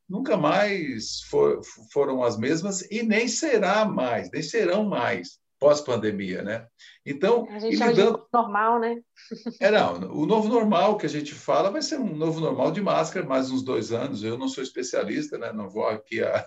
nunca 0.08 0.38
mais 0.38 1.22
for, 1.24 1.62
foram 1.92 2.24
as 2.24 2.38
mesmas 2.38 2.84
e 2.92 3.02
nem 3.02 3.28
será 3.28 3.84
mais, 3.84 4.30
nem 4.32 4.44
serão 4.44 4.86
mais 4.86 5.40
pós-pandemia, 5.60 6.42
né? 6.42 6.68
Então, 7.06 7.48
a 7.50 7.60
gente 7.60 7.76
lidando... 7.76 8.18
de 8.18 8.24
normal, 8.34 8.80
né? 8.80 9.02
é, 9.62 9.72
não, 9.72 10.12
o 10.12 10.26
novo 10.26 10.48
normal 10.48 10.98
que 10.98 11.06
a 11.06 11.10
gente 11.10 11.34
fala 11.34 11.72
vai 11.72 11.82
ser 11.82 12.00
um 12.00 12.16
novo 12.16 12.40
normal 12.40 12.72
de 12.72 12.82
máscara, 12.82 13.26
mais 13.26 13.52
uns 13.52 13.64
dois 13.64 13.92
anos. 13.92 14.24
Eu 14.24 14.38
não 14.38 14.48
sou 14.48 14.64
especialista, 14.64 15.38
né? 15.38 15.52
Não 15.54 15.70
vou 15.70 15.88
aqui 15.88 16.22
a... 16.24 16.46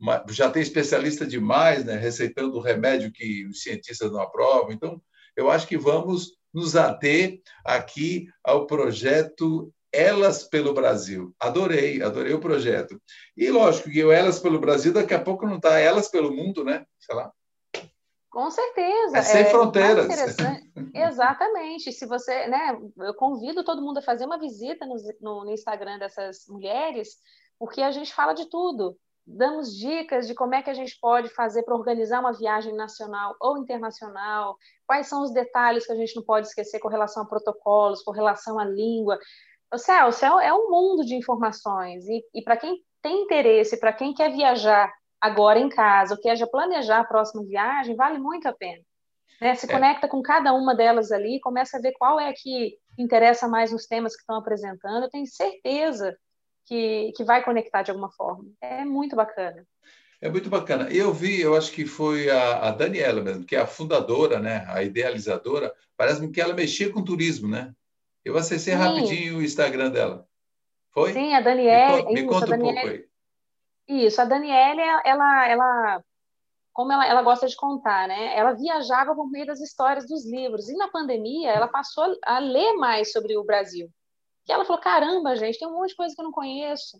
Já 0.30 0.50
tem 0.50 0.62
especialista 0.62 1.26
demais, 1.26 1.84
né? 1.84 1.96
Receitando 1.96 2.56
o 2.56 2.60
remédio 2.60 3.12
que 3.12 3.46
os 3.46 3.62
cientistas 3.62 4.10
não 4.10 4.20
aprovam. 4.20 4.72
Então, 4.72 5.00
eu 5.36 5.50
acho 5.50 5.66
que 5.66 5.78
vamos 5.78 6.36
nos 6.52 6.76
ater 6.76 7.40
aqui 7.64 8.28
ao 8.42 8.66
projeto 8.66 9.72
elas 9.94 10.42
pelo 10.42 10.74
Brasil. 10.74 11.34
Adorei, 11.38 12.02
adorei 12.02 12.32
o 12.32 12.40
projeto. 12.40 13.00
E 13.36 13.48
lógico 13.48 13.88
que 13.88 14.04
o 14.04 14.10
Elas 14.10 14.40
pelo 14.40 14.58
Brasil, 14.58 14.92
daqui 14.92 15.14
a 15.14 15.20
pouco 15.20 15.46
não 15.46 15.56
está 15.56 15.78
Elas 15.78 16.08
pelo 16.08 16.34
Mundo, 16.34 16.64
né? 16.64 16.84
Sei 16.98 17.14
lá. 17.14 17.32
Com 18.34 18.50
certeza. 18.50 19.18
É 19.18 19.22
sem 19.22 19.42
é, 19.42 19.44
fronteiras. 19.44 20.08
Exatamente. 20.92 21.92
Se 21.92 22.04
você, 22.04 22.48
né, 22.48 22.76
eu 22.98 23.14
convido 23.14 23.62
todo 23.62 23.80
mundo 23.80 23.98
a 23.98 24.02
fazer 24.02 24.24
uma 24.24 24.40
visita 24.40 24.84
no, 24.84 24.96
no, 25.20 25.44
no 25.44 25.52
Instagram 25.52 26.00
dessas 26.00 26.44
mulheres, 26.48 27.10
porque 27.56 27.80
a 27.80 27.92
gente 27.92 28.12
fala 28.12 28.32
de 28.32 28.50
tudo. 28.50 28.96
Damos 29.24 29.78
dicas 29.78 30.26
de 30.26 30.34
como 30.34 30.52
é 30.52 30.62
que 30.62 30.68
a 30.68 30.74
gente 30.74 30.98
pode 31.00 31.28
fazer 31.28 31.62
para 31.62 31.76
organizar 31.76 32.18
uma 32.18 32.32
viagem 32.32 32.74
nacional 32.74 33.36
ou 33.40 33.56
internacional, 33.56 34.56
quais 34.84 35.06
são 35.06 35.22
os 35.22 35.32
detalhes 35.32 35.86
que 35.86 35.92
a 35.92 35.96
gente 35.96 36.16
não 36.16 36.24
pode 36.24 36.48
esquecer 36.48 36.80
com 36.80 36.88
relação 36.88 37.22
a 37.22 37.28
protocolos, 37.28 38.02
com 38.02 38.10
relação 38.10 38.58
à 38.58 38.64
língua. 38.64 39.16
O 39.72 39.78
Celso, 39.78 40.24
é, 40.24 40.48
é 40.48 40.52
um 40.52 40.68
mundo 40.68 41.04
de 41.04 41.14
informações. 41.14 42.04
E, 42.08 42.20
e 42.34 42.42
para 42.42 42.56
quem 42.56 42.82
tem 43.00 43.22
interesse, 43.22 43.78
para 43.78 43.92
quem 43.92 44.12
quer 44.12 44.32
viajar 44.32 44.92
agora 45.24 45.58
em 45.58 45.70
casa, 45.70 46.14
ou 46.14 46.20
quer 46.20 46.36
já 46.36 46.46
planejar 46.46 47.00
a 47.00 47.04
próxima 47.04 47.42
viagem, 47.44 47.96
vale 47.96 48.18
muito 48.18 48.46
a 48.46 48.52
pena. 48.52 48.82
Né? 49.40 49.54
Se 49.54 49.64
é. 49.64 49.72
conecta 49.72 50.06
com 50.06 50.20
cada 50.20 50.52
uma 50.52 50.74
delas 50.74 51.10
ali, 51.10 51.40
começa 51.40 51.78
a 51.78 51.80
ver 51.80 51.92
qual 51.92 52.20
é 52.20 52.30
que 52.34 52.76
interessa 52.98 53.48
mais 53.48 53.72
nos 53.72 53.86
temas 53.86 54.14
que 54.14 54.20
estão 54.20 54.36
apresentando. 54.36 55.04
Eu 55.04 55.10
tenho 55.10 55.26
certeza 55.26 56.14
que, 56.66 57.10
que 57.16 57.24
vai 57.24 57.42
conectar 57.42 57.82
de 57.82 57.90
alguma 57.90 58.12
forma. 58.12 58.44
É 58.60 58.84
muito 58.84 59.16
bacana. 59.16 59.66
É 60.20 60.28
muito 60.28 60.50
bacana. 60.50 60.90
Eu 60.90 61.10
vi, 61.10 61.40
eu 61.40 61.56
acho 61.56 61.72
que 61.72 61.86
foi 61.86 62.28
a, 62.28 62.68
a 62.68 62.70
Daniela 62.70 63.22
mesmo, 63.22 63.46
que 63.46 63.56
é 63.56 63.60
a 63.60 63.66
fundadora, 63.66 64.38
né, 64.38 64.66
a 64.68 64.82
idealizadora. 64.82 65.72
Parece-me 65.96 66.30
que 66.30 66.40
ela 66.40 66.52
mexia 66.52 66.92
com 66.92 67.02
turismo, 67.02 67.48
né? 67.48 67.72
Eu 68.22 68.36
acessei 68.36 68.74
Sim. 68.74 68.78
rapidinho 68.78 69.38
o 69.38 69.42
Instagram 69.42 69.90
dela. 69.90 70.26
Foi? 70.90 71.14
Sim, 71.14 71.34
a 71.34 71.40
Daniela. 71.40 71.96
Me, 71.96 72.02
conta, 72.02 72.12
me 72.12 72.24
conta 72.26 72.46
um 72.46 72.50
Daniele, 72.50 72.74
pouco 72.74 72.88
aí. 72.88 73.13
Isso, 73.86 74.20
a 74.20 74.24
Daniela, 74.24 75.02
ela, 75.04 75.48
ela 75.48 76.04
como 76.74 76.92
ela, 76.92 77.06
ela 77.06 77.22
gosta 77.22 77.46
de 77.46 77.56
contar, 77.56 78.08
né? 78.08 78.36
Ela 78.36 78.52
viajava 78.52 79.14
por 79.14 79.30
meio 79.30 79.46
das 79.46 79.60
histórias 79.60 80.06
dos 80.06 80.26
livros. 80.26 80.68
E 80.68 80.74
na 80.76 80.88
pandemia, 80.88 81.52
ela 81.52 81.68
passou 81.68 82.04
a 82.24 82.38
ler 82.40 82.74
mais 82.74 83.12
sobre 83.12 83.36
o 83.38 83.44
Brasil. 83.44 83.88
E 84.48 84.52
ela 84.52 84.64
falou: 84.64 84.82
caramba, 84.82 85.36
gente, 85.36 85.58
tem 85.58 85.68
um 85.68 85.72
monte 85.72 85.90
de 85.90 85.96
coisa 85.96 86.14
que 86.14 86.20
eu 86.20 86.24
não 86.24 86.32
conheço. 86.32 86.98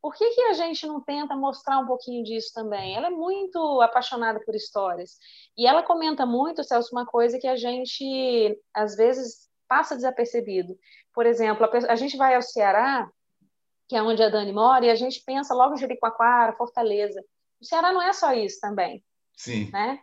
Por 0.00 0.14
que, 0.14 0.30
que 0.30 0.40
a 0.42 0.54
gente 0.54 0.86
não 0.86 1.02
tenta 1.02 1.36
mostrar 1.36 1.78
um 1.78 1.86
pouquinho 1.86 2.24
disso 2.24 2.50
também? 2.54 2.96
Ela 2.96 3.08
é 3.08 3.10
muito 3.10 3.82
apaixonada 3.82 4.40
por 4.40 4.54
histórias. 4.54 5.18
E 5.56 5.66
ela 5.66 5.82
comenta 5.82 6.24
muito, 6.24 6.64
Celso, 6.64 6.88
uma 6.92 7.04
coisa 7.04 7.38
que 7.38 7.46
a 7.46 7.56
gente, 7.56 8.58
às 8.72 8.96
vezes, 8.96 9.50
passa 9.68 9.94
desapercebido. 9.94 10.74
Por 11.12 11.26
exemplo, 11.26 11.66
a, 11.66 11.92
a 11.92 11.96
gente 11.96 12.16
vai 12.16 12.34
ao 12.34 12.40
Ceará, 12.40 13.10
que 13.90 13.96
é 13.96 14.02
onde 14.04 14.22
a 14.22 14.28
Dani 14.28 14.52
mora, 14.52 14.86
e 14.86 14.90
a 14.90 14.94
gente 14.94 15.20
pensa 15.26 15.52
logo 15.52 15.74
em 15.74 15.76
Jericoacoara, 15.76 16.52
Fortaleza. 16.52 17.20
O 17.60 17.64
Ceará 17.64 17.92
não 17.92 18.00
é 18.00 18.12
só 18.12 18.32
isso 18.32 18.60
também. 18.60 19.04
Sim. 19.36 19.68
Né? 19.72 19.98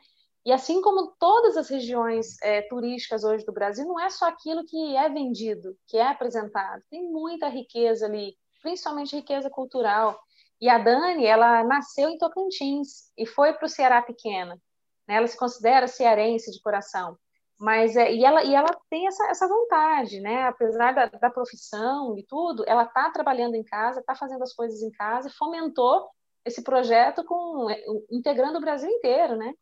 E 0.45 0.51
assim 0.51 0.81
como 0.81 1.15
todas 1.17 1.55
as 1.55 1.69
regiões 1.69 2.35
é, 2.43 2.63
turísticas 2.63 3.23
hoje 3.23 3.45
do 3.45 3.53
Brasil, 3.53 3.85
não 3.85 3.97
é 3.97 4.09
só 4.09 4.27
aquilo 4.27 4.65
que 4.65 4.97
é 4.97 5.07
vendido, 5.07 5.73
que 5.87 5.95
é 5.95 6.05
apresentado. 6.05 6.83
Tem 6.91 7.01
muita 7.01 7.47
riqueza 7.47 8.07
ali, 8.07 8.35
principalmente 8.61 9.15
riqueza 9.15 9.49
cultural. 9.49 10.19
E 10.59 10.67
a 10.67 10.77
Dani, 10.79 11.25
ela 11.25 11.63
nasceu 11.63 12.09
em 12.09 12.17
Tocantins 12.17 13.09
e 13.17 13.25
foi 13.25 13.53
para 13.53 13.67
o 13.67 13.69
Ceará 13.69 14.01
Pequena. 14.01 14.61
Né? 15.07 15.15
Ela 15.15 15.27
se 15.27 15.37
considera 15.37 15.87
cearense 15.87 16.51
de 16.51 16.61
coração. 16.61 17.17
Mas 17.59 17.95
é, 17.95 18.13
e, 18.13 18.23
ela, 18.23 18.43
e 18.43 18.53
ela 18.53 18.69
tem 18.89 19.07
essa, 19.07 19.27
essa 19.29 19.47
vontade, 19.47 20.19
né? 20.19 20.43
Apesar 20.43 20.93
da, 20.93 21.05
da 21.07 21.29
profissão 21.29 22.17
e 22.17 22.23
tudo, 22.23 22.63
ela 22.67 22.83
está 22.83 23.09
trabalhando 23.09 23.55
em 23.55 23.63
casa, 23.63 23.99
está 23.99 24.15
fazendo 24.15 24.43
as 24.43 24.53
coisas 24.53 24.81
em 24.81 24.91
casa 24.91 25.27
e 25.27 25.33
fomentou 25.33 26.07
esse 26.45 26.63
projeto 26.63 27.23
com 27.25 27.67
integrando 28.11 28.57
o 28.57 28.61
Brasil 28.61 28.89
inteiro, 28.89 29.35
né? 29.35 29.53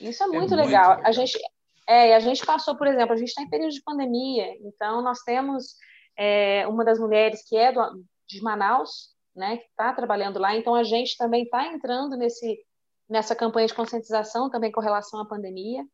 Isso 0.00 0.22
é 0.22 0.26
muito, 0.26 0.54
é 0.54 0.56
muito 0.56 0.56
legal. 0.56 0.96
legal. 0.96 1.06
A 1.06 1.12
gente, 1.12 1.38
é, 1.86 2.14
a 2.14 2.20
gente 2.20 2.44
passou, 2.44 2.76
por 2.76 2.86
exemplo, 2.86 3.12
a 3.12 3.16
gente 3.16 3.28
está 3.28 3.42
em 3.42 3.50
período 3.50 3.72
de 3.72 3.82
pandemia, 3.82 4.56
então 4.62 5.02
nós 5.02 5.20
temos 5.20 5.76
é, 6.16 6.66
uma 6.66 6.84
das 6.84 6.98
mulheres 6.98 7.46
que 7.46 7.56
é 7.56 7.70
do, 7.70 7.82
de 8.26 8.42
Manaus, 8.42 9.14
né, 9.36 9.58
que 9.58 9.66
está 9.66 9.92
trabalhando 9.92 10.38
lá, 10.38 10.56
então 10.56 10.74
a 10.74 10.82
gente 10.82 11.16
também 11.16 11.44
está 11.44 11.66
entrando 11.66 12.16
nesse, 12.16 12.58
nessa 13.08 13.36
campanha 13.36 13.66
de 13.66 13.74
conscientização 13.74 14.50
também 14.50 14.72
com 14.72 14.80
relação 14.80 15.20
à 15.20 15.26
pandemia, 15.26 15.84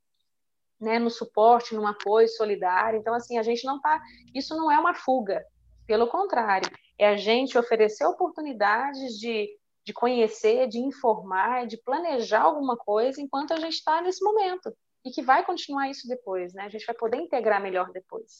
né, 0.80 0.99
no 0.99 1.11
suporte, 1.11 1.75
no 1.75 1.87
apoio 1.87 2.28
solidário. 2.28 2.99
Então, 2.99 3.14
assim, 3.14 3.38
a 3.38 3.42
gente 3.42 3.64
não 3.64 3.76
está. 3.76 4.00
Isso 4.35 4.54
não 4.56 4.71
é 4.71 4.78
uma 4.78 4.95
fuga, 4.95 5.45
pelo 5.87 6.09
contrário, 6.09 6.71
é 6.99 7.09
a 7.09 7.16
gente 7.16 7.56
oferecer 7.56 8.04
oportunidades 8.04 9.18
de 9.18 9.49
de 9.87 9.92
conhecer, 9.92 10.66
de 10.66 10.80
informar, 10.80 11.64
de 11.64 11.76
planejar 11.76 12.42
alguma 12.42 12.76
coisa 12.76 13.23
enquanto 13.23 13.52
a 13.52 13.61
gente 13.61 13.75
está 13.75 14.02
nesse 14.02 14.23
momento. 14.23 14.76
E 15.04 15.12
que 15.12 15.23
vai 15.23 15.47
continuar 15.47 15.88
isso 15.88 16.09
depois, 16.09 16.52
né? 16.52 16.64
A 16.64 16.68
gente 16.68 16.85
vai 16.85 16.97
poder 16.97 17.18
integrar 17.18 17.62
melhor 17.62 17.92
depois. 17.92 18.33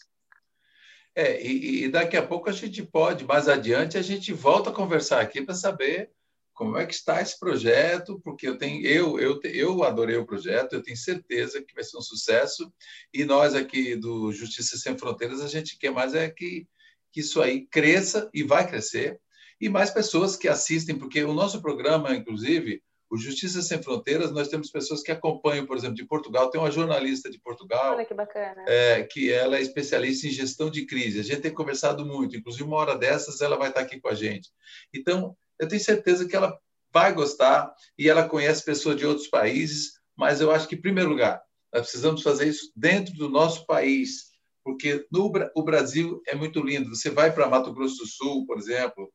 É, 1.14 1.40
e, 1.40 1.85
e 1.85 1.88
daqui 1.88 2.16
a 2.16 2.26
pouco 2.26 2.50
a 2.50 2.52
gente 2.52 2.83
pode, 2.83 3.25
mais 3.25 3.49
adiante, 3.49 3.97
a 3.97 4.02
gente 4.02 4.33
volta 4.33 4.71
a 4.71 4.75
conversar 4.75 5.21
aqui 5.21 5.40
para 5.40 5.55
saber 5.55 6.11
como 6.56 6.78
é 6.78 6.86
que 6.86 6.94
está 6.94 7.20
esse 7.20 7.38
projeto, 7.38 8.18
porque 8.25 8.48
eu 8.48 8.56
tenho 8.56 8.84
eu, 8.84 9.20
eu 9.20 9.38
eu 9.44 9.84
adorei 9.84 10.16
o 10.16 10.26
projeto, 10.26 10.72
eu 10.72 10.82
tenho 10.82 10.96
certeza 10.96 11.62
que 11.62 11.75
vai 11.75 11.84
ser 11.84 11.98
um 11.98 12.00
sucesso 12.00 12.72
e 13.12 13.25
nós 13.25 13.54
aqui 13.54 13.94
do 13.94 14.32
Justiça 14.32 14.76
Sem 14.78 14.98
Fronteiras 14.98 15.42
a 15.42 15.48
gente 15.48 15.78
quer 15.78 15.92
mais 15.92 16.14
é 16.14 16.30
que, 16.30 16.66
que 17.12 17.20
isso 17.20 17.42
aí 17.42 17.66
cresça 17.66 18.28
e 18.32 18.42
vai 18.42 18.66
crescer 18.66 19.20
e 19.60 19.68
mais 19.68 19.90
pessoas 19.90 20.34
que 20.34 20.48
assistem, 20.48 20.98
porque 20.98 21.22
o 21.25 21.32
nosso 21.32 21.60
programa, 21.62 22.14
inclusive, 22.14 22.82
o 23.08 23.16
Justiça 23.16 23.62
Sem 23.62 23.82
Fronteiras, 23.82 24.32
nós 24.32 24.48
temos 24.48 24.70
pessoas 24.70 25.02
que 25.02 25.12
acompanham, 25.12 25.64
por 25.64 25.76
exemplo, 25.76 25.94
de 25.94 26.04
Portugal. 26.04 26.50
Tem 26.50 26.60
uma 26.60 26.70
jornalista 26.70 27.30
de 27.30 27.38
Portugal. 27.38 27.94
Olha 27.94 28.04
que 28.04 28.12
bacana. 28.12 28.64
É, 28.66 29.04
que 29.04 29.32
ela 29.32 29.56
é 29.56 29.62
especialista 29.62 30.26
em 30.26 30.30
gestão 30.30 30.68
de 30.68 30.84
crise. 30.84 31.20
A 31.20 31.22
gente 31.22 31.42
tem 31.42 31.54
conversado 31.54 32.04
muito, 32.04 32.36
inclusive 32.36 32.64
uma 32.64 32.76
hora 32.76 32.98
dessas 32.98 33.40
ela 33.40 33.56
vai 33.56 33.68
estar 33.68 33.80
aqui 33.80 34.00
com 34.00 34.08
a 34.08 34.14
gente. 34.14 34.50
Então, 34.92 35.36
eu 35.58 35.68
tenho 35.68 35.82
certeza 35.82 36.26
que 36.26 36.36
ela 36.36 36.58
vai 36.92 37.12
gostar 37.12 37.75
e 37.98 38.08
ela 38.08 38.28
conhece 38.28 38.64
pessoas 38.64 38.96
de 38.96 39.06
outros 39.06 39.28
países, 39.28 39.92
mas 40.16 40.40
eu 40.40 40.50
acho 40.50 40.66
que, 40.66 40.75
em 40.75 40.80
primeiro 40.80 41.10
lugar, 41.10 41.42
nós 41.72 41.82
precisamos 41.82 42.22
fazer 42.22 42.48
isso 42.48 42.70
dentro 42.75 43.14
do 43.14 43.28
nosso 43.28 43.66
país, 43.66 44.30
porque 44.64 45.06
no, 45.12 45.30
o 45.54 45.62
Brasil 45.62 46.22
é 46.26 46.34
muito 46.34 46.60
lindo. 46.60 46.94
Você 46.94 47.10
vai 47.10 47.32
para 47.32 47.48
Mato 47.48 47.72
Grosso 47.72 47.98
do 47.98 48.06
Sul, 48.06 48.46
por 48.46 48.58
exemplo, 48.58 49.12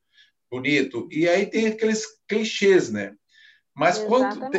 bonito. 0.49 1.07
E 1.11 1.27
aí 1.27 1.45
tem 1.45 1.67
aqueles 1.67 2.05
clichês, 2.27 2.91
né? 2.91 3.15
Mas 3.73 3.99
quando, 3.99 4.49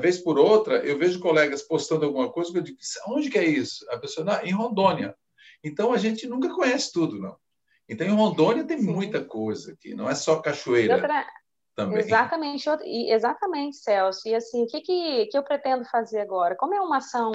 vez 0.00 0.18
por 0.18 0.38
outra, 0.38 0.78
eu 0.78 0.98
vejo 0.98 1.20
colegas 1.20 1.62
postando 1.62 2.06
alguma 2.06 2.32
coisa 2.32 2.50
que 2.50 2.58
eu 2.58 2.62
digo, 2.62 2.78
onde 3.06 3.30
que 3.30 3.38
é 3.38 3.44
isso? 3.44 3.84
A 3.90 3.98
pessoa, 3.98 4.24
não, 4.24 4.42
em 4.42 4.52
Rondônia. 4.52 5.14
Então, 5.62 5.92
a 5.92 5.98
gente 5.98 6.26
nunca 6.26 6.52
conhece 6.54 6.92
tudo, 6.92 7.18
não. 7.20 7.36
Então, 7.88 8.06
em 8.06 8.14
Rondônia 8.14 8.64
tem 8.64 8.78
Sim. 8.78 8.92
muita 8.92 9.24
coisa 9.24 9.72
aqui, 9.72 9.94
não 9.94 10.08
é 10.08 10.14
só 10.14 10.40
cachoeira. 10.40 10.94
Outra... 10.94 11.26
Também. 11.74 11.98
Exatamente, 11.98 12.70
exatamente, 12.86 13.76
Celso. 13.76 14.26
E 14.26 14.34
assim, 14.34 14.64
o 14.64 14.66
que, 14.66 14.80
que, 14.80 15.26
que 15.26 15.36
eu 15.36 15.42
pretendo 15.42 15.84
fazer 15.84 16.20
agora? 16.20 16.56
Como 16.56 16.74
é 16.74 16.80
uma 16.80 16.96
ação 16.96 17.32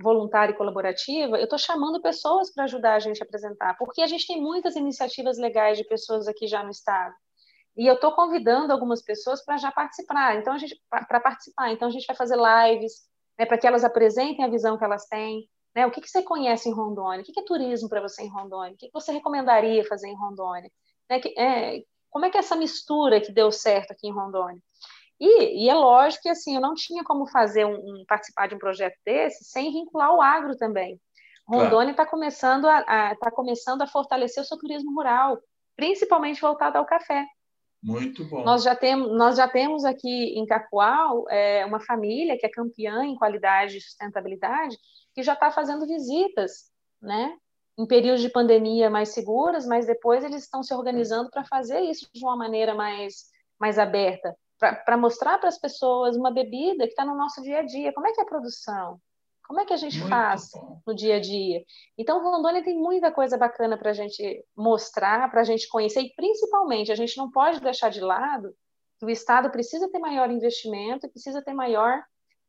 voluntária 0.00 0.52
e 0.52 0.56
colaborativa, 0.56 1.36
eu 1.36 1.44
estou 1.44 1.58
chamando 1.58 2.00
pessoas 2.00 2.52
para 2.54 2.64
ajudar 2.64 2.94
a 2.94 2.98
gente 3.00 3.20
a 3.20 3.24
apresentar, 3.24 3.76
porque 3.76 4.00
a 4.00 4.06
gente 4.06 4.26
tem 4.26 4.40
muitas 4.40 4.76
iniciativas 4.76 5.38
legais 5.38 5.76
de 5.76 5.84
pessoas 5.84 6.26
aqui 6.26 6.46
já 6.46 6.62
no 6.62 6.70
estado. 6.70 7.14
E 7.76 7.86
eu 7.86 7.94
estou 7.94 8.12
convidando 8.12 8.72
algumas 8.72 9.02
pessoas 9.02 9.44
para 9.44 9.56
já 9.56 9.70
participar. 9.70 10.36
Então 10.36 10.52
a 10.52 10.58
gente 10.58 10.80
para 10.88 11.20
participar. 11.20 11.70
Então 11.70 11.88
a 11.88 11.90
gente 11.90 12.06
vai 12.06 12.16
fazer 12.16 12.36
lives, 12.36 12.92
né, 13.38 13.46
para 13.46 13.58
que 13.58 13.66
elas 13.66 13.84
apresentem 13.84 14.44
a 14.44 14.48
visão 14.48 14.76
que 14.76 14.84
elas 14.84 15.06
têm. 15.06 15.48
Né? 15.74 15.86
O 15.86 15.90
que, 15.90 16.00
que 16.00 16.08
você 16.08 16.22
conhece 16.22 16.68
em 16.68 16.72
Rondônia? 16.72 17.20
O 17.20 17.24
que, 17.24 17.32
que 17.32 17.40
é 17.40 17.44
turismo 17.44 17.88
para 17.88 18.00
você 18.00 18.22
em 18.22 18.28
Rondônia? 18.28 18.72
O 18.72 18.76
que, 18.76 18.86
que 18.86 18.92
você 18.92 19.12
recomendaria 19.12 19.84
fazer 19.84 20.08
em 20.08 20.16
Rondônia? 20.16 20.70
Né? 21.08 21.20
Que, 21.20 21.38
é, 21.38 21.82
como 22.10 22.24
é 22.24 22.30
que 22.30 22.36
é 22.36 22.40
essa 22.40 22.56
mistura 22.56 23.20
que 23.20 23.32
deu 23.32 23.52
certo 23.52 23.92
aqui 23.92 24.08
em 24.08 24.12
Rondônia? 24.12 24.60
E, 25.20 25.64
e, 25.64 25.68
é 25.68 25.74
lógico 25.74 26.22
que 26.22 26.28
assim, 26.30 26.54
eu 26.54 26.62
não 26.62 26.74
tinha 26.74 27.04
como 27.04 27.26
fazer 27.26 27.66
um, 27.66 27.74
um, 27.74 28.04
participar 28.08 28.48
de 28.48 28.54
um 28.54 28.58
projeto 28.58 28.96
desse 29.04 29.44
sem 29.44 29.70
vincular 29.70 30.14
o 30.14 30.22
agro 30.22 30.56
também. 30.56 30.98
Rondônia 31.46 31.90
está 31.90 32.04
claro. 32.04 32.10
começando, 32.10 32.64
a, 32.66 32.78
a, 32.78 33.16
tá 33.16 33.30
começando 33.30 33.82
a 33.82 33.86
fortalecer 33.86 34.42
o 34.42 34.46
seu 34.46 34.56
turismo 34.56 34.94
rural, 34.94 35.38
principalmente 35.76 36.40
voltado 36.40 36.78
ao 36.78 36.86
café. 36.86 37.26
Muito 37.82 38.24
bom. 38.24 38.44
Nós 38.44 38.62
já 38.62 38.76
temos, 38.76 39.10
nós 39.16 39.36
já 39.36 39.48
temos 39.48 39.84
aqui 39.84 40.38
em 40.38 40.46
Cacoal 40.46 41.24
é, 41.28 41.64
uma 41.66 41.80
família 41.80 42.38
que 42.38 42.46
é 42.46 42.50
campeã 42.50 43.04
em 43.04 43.16
qualidade 43.16 43.78
e 43.78 43.80
sustentabilidade, 43.80 44.76
que 45.14 45.22
já 45.22 45.34
está 45.34 45.50
fazendo 45.50 45.86
visitas, 45.86 46.70
né? 47.00 47.36
Em 47.78 47.86
períodos 47.86 48.20
de 48.20 48.28
pandemia 48.28 48.90
mais 48.90 49.10
seguras, 49.10 49.66
mas 49.66 49.86
depois 49.86 50.24
eles 50.24 50.42
estão 50.42 50.62
se 50.62 50.74
organizando 50.74 51.30
para 51.30 51.44
fazer 51.44 51.80
isso 51.80 52.08
de 52.12 52.24
uma 52.24 52.36
maneira 52.36 52.74
mais, 52.74 53.30
mais 53.58 53.78
aberta 53.78 54.36
para 54.60 54.96
mostrar 54.96 55.38
para 55.38 55.48
as 55.48 55.58
pessoas 55.58 56.16
uma 56.16 56.30
bebida 56.30 56.84
que 56.84 56.90
está 56.90 57.04
no 57.04 57.16
nosso 57.16 57.42
dia 57.42 57.60
a 57.60 57.62
dia. 57.62 57.92
Como 57.94 58.06
é 58.06 58.12
que 58.12 58.20
é 58.20 58.24
a 58.24 58.26
produção? 58.26 59.00
Como 59.46 59.58
é 59.58 59.64
que 59.64 59.72
a 59.72 59.76
gente 59.76 59.98
Muito 59.98 60.10
faz 60.10 60.50
bom. 60.52 60.80
no 60.86 60.94
dia 60.94 61.16
a 61.16 61.20
dia? 61.20 61.64
Então, 61.98 62.22
Rondônia 62.22 62.62
tem 62.62 62.76
muita 62.76 63.10
coisa 63.10 63.36
bacana 63.36 63.76
para 63.76 63.90
a 63.90 63.94
gente 63.94 64.44
mostrar, 64.54 65.28
para 65.30 65.40
a 65.40 65.44
gente 65.44 65.66
conhecer, 65.68 66.02
e 66.02 66.14
principalmente, 66.14 66.92
a 66.92 66.94
gente 66.94 67.16
não 67.16 67.30
pode 67.30 67.58
deixar 67.60 67.88
de 67.88 68.00
lado 68.00 68.54
que 68.98 69.06
o 69.06 69.10
Estado 69.10 69.50
precisa 69.50 69.90
ter 69.90 69.98
maior 69.98 70.30
investimento 70.30 71.08
precisa 71.08 71.42
ter 71.42 71.54
maior 71.54 72.00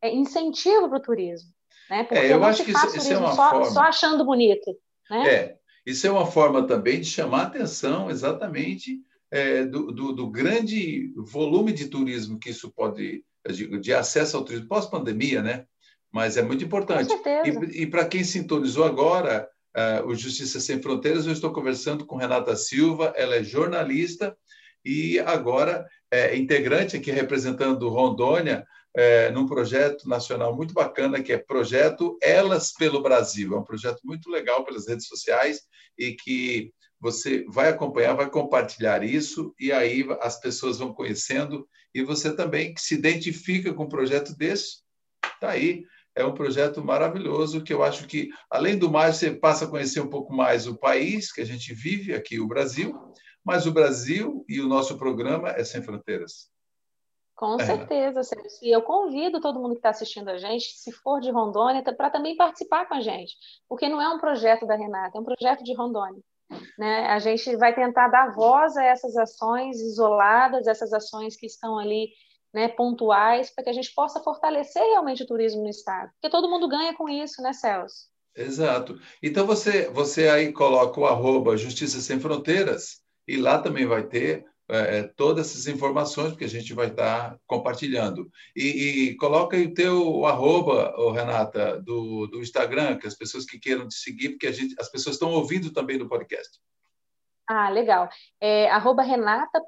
é, 0.02 0.14
incentivo 0.14 0.90
para 0.90 0.98
o 0.98 1.02
turismo. 1.02 1.50
Né? 1.92 2.06
Porque 2.06 2.26
é, 2.26 2.32
eu 2.32 2.42
acho 2.46 2.64
que 2.64 2.72
isso, 2.72 2.98
isso 2.98 3.12
é 3.12 3.18
uma 3.18 3.36
só, 3.36 3.50
forma... 3.50 3.66
só 3.66 3.82
achando 3.82 4.24
bonito. 4.24 4.74
Né? 5.10 5.30
É, 5.30 5.56
isso 5.86 6.08
é 6.08 6.10
uma 6.10 6.26
forma 6.26 6.66
também 6.66 7.02
de 7.02 7.08
chamar 7.08 7.48
atenção 7.48 8.10
exatamente 8.10 8.98
é, 9.30 9.66
do, 9.66 9.92
do, 9.92 10.14
do, 10.14 10.32
grande 10.32 11.12
volume 11.18 11.74
de 11.74 11.90
turismo 11.90 12.40
que 12.40 12.50
isso 12.50 12.72
pode, 12.72 13.26
de, 13.46 13.78
de 13.78 13.94
acesso 13.94 14.38
ao 14.38 14.46
turismo 14.46 14.70
pós-pandemia, 14.70 15.42
né? 15.42 15.66
Mas 16.10 16.38
é 16.38 16.42
muito 16.42 16.64
importante. 16.64 17.14
E, 17.46 17.84
e 17.84 17.86
para 17.86 18.06
quem 18.06 18.24
sintonizou 18.24 18.86
agora, 18.86 19.50
uh, 19.76 20.08
o 20.08 20.16
Justiça 20.16 20.62
Sem 20.62 20.82
Fronteiras, 20.82 21.26
eu 21.26 21.34
estou 21.34 21.52
conversando 21.52 22.06
com 22.06 22.16
Renata 22.16 22.56
Silva, 22.56 23.14
ela 23.18 23.36
é 23.36 23.44
jornalista 23.44 24.36
e 24.84 25.20
agora 25.20 25.86
é 26.10 26.38
integrante 26.38 26.96
aqui 26.96 27.12
representando 27.12 27.90
Rondônia 27.90 28.66
é, 28.96 29.32
num 29.32 29.46
projeto 29.46 30.08
nacional 30.08 30.56
muito 30.56 30.74
bacana 30.74 31.22
que 31.22 31.32
é 31.32 31.38
Projeto 31.38 32.18
Elas 32.22 32.74
pelo 32.74 33.02
Brasil. 33.02 33.54
É 33.54 33.60
um 33.60 33.64
projeto 33.64 34.00
muito 34.04 34.30
legal 34.30 34.66
pelas 34.66 34.88
redes 34.88 35.08
sociais 35.08 35.62
e 35.98 36.14
que 36.14 36.72
você 37.02 37.44
vai 37.50 37.70
acompanhar, 37.70 38.14
vai 38.14 38.30
compartilhar 38.30 39.04
isso, 39.04 39.56
e 39.60 39.72
aí 39.72 40.06
as 40.22 40.40
pessoas 40.40 40.78
vão 40.78 40.94
conhecendo, 40.94 41.68
e 41.96 42.04
você 42.04 42.34
também 42.36 42.76
que 42.76 42.80
se 42.80 42.94
identifica 42.94 43.74
com 43.74 43.86
um 43.86 43.90
projeto 43.90 44.38
desse, 44.38 44.84
está 45.26 45.50
aí. 45.50 45.84
É 46.14 46.24
um 46.24 46.34
projeto 46.34 46.84
maravilhoso 46.84 47.64
que 47.64 47.74
eu 47.74 47.82
acho 47.82 48.06
que, 48.06 48.30
além 48.50 48.78
do 48.78 48.92
mais, 48.92 49.16
você 49.16 49.32
passa 49.32 49.66
a 49.66 49.68
conhecer 49.68 50.02
um 50.02 50.10
pouco 50.10 50.32
mais 50.32 50.68
o 50.68 50.78
país 50.78 51.32
que 51.32 51.42
a 51.42 51.46
gente 51.46 51.74
vive, 51.74 52.14
aqui 52.14 52.40
o 52.40 52.48
Brasil, 52.48 52.94
mas 53.44 53.66
o 53.66 53.72
Brasil 53.72 54.46
e 54.48 54.62
o 54.62 54.68
nosso 54.68 54.98
programa 54.98 55.50
é 55.50 55.64
Sem 55.64 55.82
Fronteiras. 55.82 56.51
Com 57.42 57.60
é. 57.60 57.66
certeza, 57.66 58.22
Sérgio. 58.22 58.52
E 58.62 58.70
eu 58.70 58.84
convido 58.84 59.42
todo 59.42 59.60
mundo 59.60 59.72
que 59.72 59.80
está 59.80 59.90
assistindo 59.90 60.30
a 60.30 60.38
gente, 60.38 60.78
se 60.78 60.92
for 60.92 61.20
de 61.20 61.32
Rondônia, 61.32 61.82
para 61.82 62.12
também 62.12 62.38
participar 62.38 62.88
com 62.88 62.94
a 62.94 63.02
gente, 63.02 63.36
porque 63.68 63.90
não 63.90 64.00
é 64.00 64.08
um 64.10 64.20
projeto 64.20 64.68
da 64.68 64.76
Renata, 64.76 65.18
é 65.18 65.20
um 65.20 65.24
projeto 65.24 65.64
de 65.64 65.74
Rondônia. 65.74 66.22
Né? 66.78 67.08
A 67.08 67.18
gente 67.18 67.56
vai 67.56 67.74
tentar 67.74 68.10
dar 68.10 68.32
voz 68.32 68.78
a 68.78 68.84
essas 68.84 69.18
ações 69.18 69.82
isoladas, 69.82 70.68
essas 70.68 70.94
ações 70.94 71.36
que 71.36 71.48
estão 71.48 71.80
ali 71.80 72.10
né, 72.54 72.68
pontuais, 72.68 73.50
para 73.50 73.64
que 73.64 73.72
a 73.72 73.74
gente 73.74 73.92
possa 73.96 74.20
fortalecer 74.20 74.84
realmente 74.84 75.24
o 75.24 75.28
turismo 75.28 75.64
no 75.64 75.70
estado. 75.70 76.12
Porque 76.12 76.30
todo 76.30 76.48
mundo 76.48 76.70
ganha 76.70 76.94
com 76.94 77.10
isso, 77.10 77.42
né, 77.42 77.54
Celso? 77.54 78.12
Exato. 78.36 79.00
Então 79.24 79.48
você, 79.48 79.90
você 79.90 80.30
aí 80.30 80.54
coloca 80.54 81.00
o 81.00 81.08
arroba 81.08 81.58
Justiça 81.58 82.02
Sem 82.02 82.20
Fronteiras 82.20 83.02
e 83.28 83.38
lá 83.38 83.58
também 83.58 83.88
vai 83.88 84.04
ter 84.04 84.46
é, 84.72 85.04
todas 85.04 85.50
essas 85.50 85.68
informações, 85.68 86.30
porque 86.30 86.46
a 86.46 86.50
gente 86.50 86.74
vai 86.74 86.88
estar 86.88 87.38
compartilhando. 87.46 88.32
E, 88.56 89.10
e 89.10 89.16
coloca 89.18 89.58
aí 89.58 89.66
o 89.68 89.74
teu 89.74 90.26
arroba, 90.26 90.94
oh, 90.98 91.12
Renata, 91.12 91.82
do, 91.82 92.28
do 92.28 92.42
Instagram, 92.42 92.98
que 92.98 93.06
as 93.06 93.16
pessoas 93.16 93.46
que 93.46 93.60
queiram 93.60 93.88
te 93.88 93.96
seguir, 93.96 94.30
porque 94.30 94.48
a 94.48 94.52
gente, 94.52 94.74
as 94.80 94.90
pessoas 94.90 95.16
estão 95.16 95.32
ouvindo 95.32 95.72
também 95.74 95.98
no 95.98 96.08
podcast. 96.08 96.60
Ah, 97.48 97.70
legal. 97.70 98.08
É 98.40 98.70
arroba 98.70 99.04
renata.k.silva. 99.04 99.60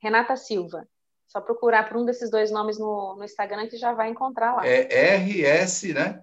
Renata 0.00 0.36
Silva. 0.36 0.86
Só 1.26 1.40
procurar 1.40 1.88
por 1.88 1.96
um 1.96 2.04
desses 2.04 2.30
dois 2.30 2.52
nomes 2.52 2.78
no, 2.78 3.16
no 3.16 3.24
Instagram 3.24 3.66
que 3.66 3.76
já 3.76 3.92
vai 3.92 4.10
encontrar 4.10 4.54
lá. 4.54 4.66
É 4.66 5.16
RS, 5.16 5.92
né? 5.92 6.22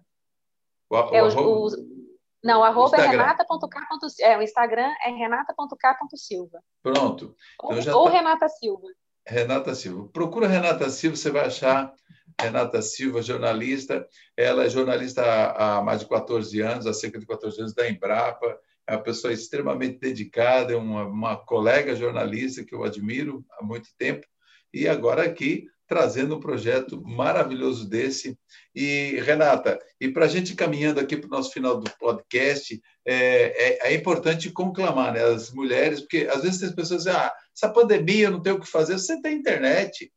O, 0.89 0.95
é, 0.95 1.21
o, 1.21 1.25
arroba... 1.25 1.75
o, 1.75 2.02
não, 2.43 2.59
o 2.59 2.63
arroba 2.63 2.97
é 2.97 3.07
renata.k.silva. 3.07 4.15
É, 4.19 4.37
o 4.37 4.41
Instagram 4.41 4.91
é 5.03 5.09
renata.k.silva. 5.09 6.59
Pronto. 6.81 7.35
Então, 7.55 7.93
ou, 7.93 8.01
ou 8.01 8.05
tá... 8.05 8.17
Renata 8.17 8.49
Silva. 8.49 8.87
Renata 9.25 9.75
Silva. 9.75 10.09
Procura 10.09 10.47
Renata 10.47 10.89
Silva, 10.89 11.15
você 11.15 11.31
vai 11.31 11.45
achar 11.45 11.93
Renata 12.39 12.81
Silva, 12.81 13.21
jornalista. 13.21 14.05
Ela 14.35 14.65
é 14.65 14.69
jornalista 14.69 15.23
há, 15.23 15.77
há 15.77 15.81
mais 15.81 16.01
de 16.01 16.07
14 16.07 16.59
anos, 16.61 16.85
há 16.85 16.93
cerca 16.93 17.17
de 17.17 17.25
14 17.25 17.59
anos, 17.59 17.73
da 17.73 17.89
Embrapa 17.89 18.59
é 18.87 18.95
uma 18.95 19.03
pessoa 19.03 19.33
extremamente 19.33 19.99
dedicada, 19.99 20.77
uma, 20.77 21.05
uma 21.05 21.37
colega 21.37 21.95
jornalista 21.95 22.63
que 22.63 22.75
eu 22.75 22.83
admiro 22.83 23.45
há 23.51 23.63
muito 23.63 23.89
tempo, 23.97 24.25
e 24.73 24.87
agora 24.87 25.23
aqui 25.23 25.67
trazendo 25.93 26.35
um 26.35 26.39
projeto 26.39 26.99
maravilhoso 27.03 27.87
desse. 27.87 28.35
E, 28.73 29.21
Renata, 29.23 29.79
e 30.01 30.09
para 30.09 30.25
a 30.25 30.27
gente 30.27 30.55
caminhando 30.55 30.99
aqui 30.99 31.15
para 31.15 31.27
o 31.27 31.29
nosso 31.29 31.51
final 31.51 31.79
do 31.79 31.87
podcast, 31.99 32.81
é, 33.05 33.85
é, 33.85 33.89
é, 33.89 33.93
importante 33.93 34.49
conclamar 34.49 35.13
né, 35.13 35.23
as 35.23 35.51
mulheres, 35.51 35.99
porque 35.99 36.27
às 36.31 36.41
vezes 36.41 36.63
as 36.63 36.73
pessoas 36.73 37.03
dizem, 37.03 37.15
ah, 37.15 37.31
essa 37.55 37.69
pandemia, 37.69 38.25
eu 38.25 38.31
não 38.31 38.41
tenho 38.41 38.55
o 38.55 38.59
que 38.59 38.67
fazer. 38.67 38.93
Você 38.97 39.21
tem 39.21 39.37
internet, 39.37 40.11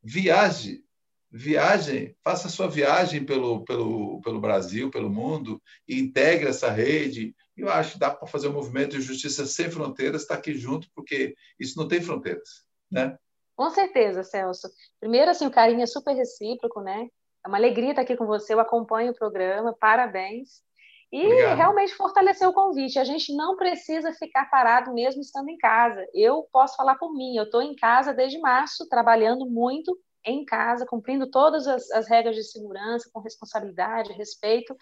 viaje, 0.00 0.84
viagem, 1.28 2.14
faça 2.22 2.48
sua 2.48 2.68
viagem 2.68 3.24
pelo, 3.24 3.64
pelo, 3.64 4.20
pelo 4.20 4.40
Brasil, 4.40 4.88
pelo 4.88 5.10
mundo, 5.10 5.60
e 5.88 5.98
integre 5.98 6.48
essa 6.48 6.70
rede, 6.70 7.34
eu 7.56 7.68
acho 7.68 7.94
que 7.94 7.98
dá 7.98 8.08
para 8.08 8.28
fazer 8.28 8.46
um 8.46 8.52
movimento 8.52 8.96
de 8.96 9.02
justiça 9.02 9.44
sem 9.46 9.68
fronteiras, 9.68 10.22
estar 10.22 10.34
tá 10.34 10.38
aqui 10.38 10.54
junto, 10.54 10.88
porque 10.94 11.34
isso 11.58 11.76
não 11.76 11.88
tem 11.88 12.00
fronteiras, 12.00 12.62
né? 12.88 13.18
Com 13.58 13.70
certeza, 13.70 14.22
Celso. 14.22 14.68
Primeiro, 15.00 15.32
assim, 15.32 15.44
o 15.44 15.50
carinho 15.50 15.82
é 15.82 15.86
super 15.86 16.14
recíproco, 16.14 16.80
né? 16.80 17.08
É 17.44 17.48
uma 17.48 17.58
alegria 17.58 17.90
estar 17.90 18.02
aqui 18.02 18.16
com 18.16 18.24
você, 18.24 18.54
eu 18.54 18.60
acompanho 18.60 19.10
o 19.10 19.16
programa, 19.16 19.74
parabéns. 19.80 20.62
E 21.10 21.26
Obrigado. 21.26 21.56
realmente 21.56 21.94
fortalecer 21.96 22.48
o 22.48 22.52
convite. 22.52 23.00
A 23.00 23.04
gente 23.04 23.34
não 23.34 23.56
precisa 23.56 24.12
ficar 24.12 24.48
parado 24.48 24.94
mesmo 24.94 25.20
estando 25.22 25.48
em 25.48 25.58
casa. 25.58 26.06
Eu 26.14 26.46
posso 26.52 26.76
falar 26.76 26.94
por 26.98 27.12
mim, 27.12 27.36
eu 27.36 27.44
estou 27.44 27.60
em 27.60 27.74
casa 27.74 28.14
desde 28.14 28.38
março, 28.38 28.88
trabalhando 28.88 29.44
muito 29.44 29.98
em 30.24 30.44
casa, 30.44 30.86
cumprindo 30.86 31.28
todas 31.28 31.66
as, 31.66 31.90
as 31.90 32.08
regras 32.08 32.36
de 32.36 32.44
segurança, 32.44 33.10
com 33.12 33.18
responsabilidade, 33.18 34.12
respeito, 34.12 34.76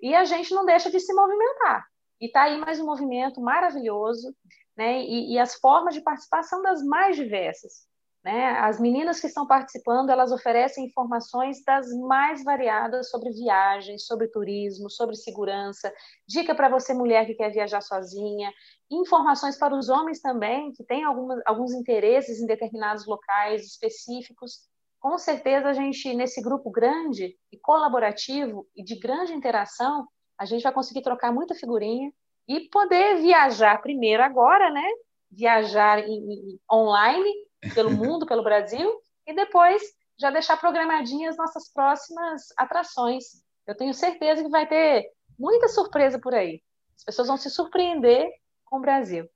e 0.00 0.14
a 0.14 0.24
gente 0.24 0.54
não 0.54 0.64
deixa 0.64 0.90
de 0.90 0.98
se 0.98 1.12
movimentar. 1.12 1.84
E 2.18 2.26
está 2.26 2.44
aí 2.44 2.58
mais 2.58 2.80
um 2.80 2.86
movimento 2.86 3.38
maravilhoso, 3.38 4.34
né? 4.74 5.02
E, 5.02 5.34
e, 5.34 5.38
as 5.38 5.56
formas 5.56 5.92
de 5.92 6.00
participação 6.00 6.62
das 6.62 6.82
mais 6.82 7.16
diversas. 7.16 7.92
Né? 8.24 8.58
As 8.58 8.80
meninas 8.80 9.20
que 9.20 9.26
estão 9.26 9.46
participando, 9.46 10.08
elas 10.08 10.32
oferecem 10.32 10.86
informações 10.86 11.62
das 11.62 11.92
mais 11.92 12.42
variadas 12.42 13.10
sobre 13.10 13.30
viagens, 13.30 14.06
sobre 14.06 14.28
turismo, 14.28 14.88
sobre 14.88 15.14
segurança, 15.14 15.92
dica 16.26 16.54
para 16.54 16.70
você 16.70 16.94
mulher 16.94 17.26
que 17.26 17.34
quer 17.34 17.50
viajar 17.52 17.82
sozinha, 17.82 18.50
informações 18.90 19.58
para 19.58 19.76
os 19.76 19.90
homens 19.90 20.22
também 20.22 20.72
que 20.72 20.82
têm 20.82 21.04
alguns 21.04 21.74
interesses 21.74 22.40
em 22.40 22.46
determinados 22.46 23.06
locais 23.06 23.62
específicos. 23.66 24.60
Com 24.98 25.18
certeza 25.18 25.68
a 25.68 25.74
gente 25.74 26.14
nesse 26.14 26.40
grupo 26.40 26.70
grande 26.70 27.36
e 27.52 27.58
colaborativo 27.58 28.66
e 28.74 28.82
de 28.82 28.98
grande 28.98 29.34
interação 29.34 30.08
a 30.38 30.46
gente 30.46 30.62
vai 30.62 30.72
conseguir 30.72 31.02
trocar 31.02 31.30
muita 31.30 31.54
figurinha 31.54 32.10
e 32.48 32.68
poder 32.70 33.20
viajar 33.20 33.82
primeiro 33.82 34.22
agora, 34.22 34.70
né? 34.70 34.88
Viajar 35.30 35.98
em, 35.98 36.14
em, 36.14 36.60
online 36.72 37.30
pelo 37.72 37.90
mundo, 37.96 38.26
pelo 38.26 38.42
Brasil, 38.42 39.00
e 39.26 39.34
depois 39.34 39.82
já 40.18 40.30
deixar 40.30 40.56
programadinhas 40.56 41.36
nossas 41.36 41.72
próximas 41.72 42.42
atrações. 42.56 43.42
Eu 43.66 43.76
tenho 43.76 43.94
certeza 43.94 44.42
que 44.42 44.50
vai 44.50 44.66
ter 44.66 45.10
muita 45.38 45.68
surpresa 45.68 46.18
por 46.18 46.34
aí. 46.34 46.60
As 46.96 47.04
pessoas 47.04 47.28
vão 47.28 47.36
se 47.36 47.50
surpreender 47.50 48.28
com 48.64 48.78
o 48.78 48.80
Brasil. 48.80 49.28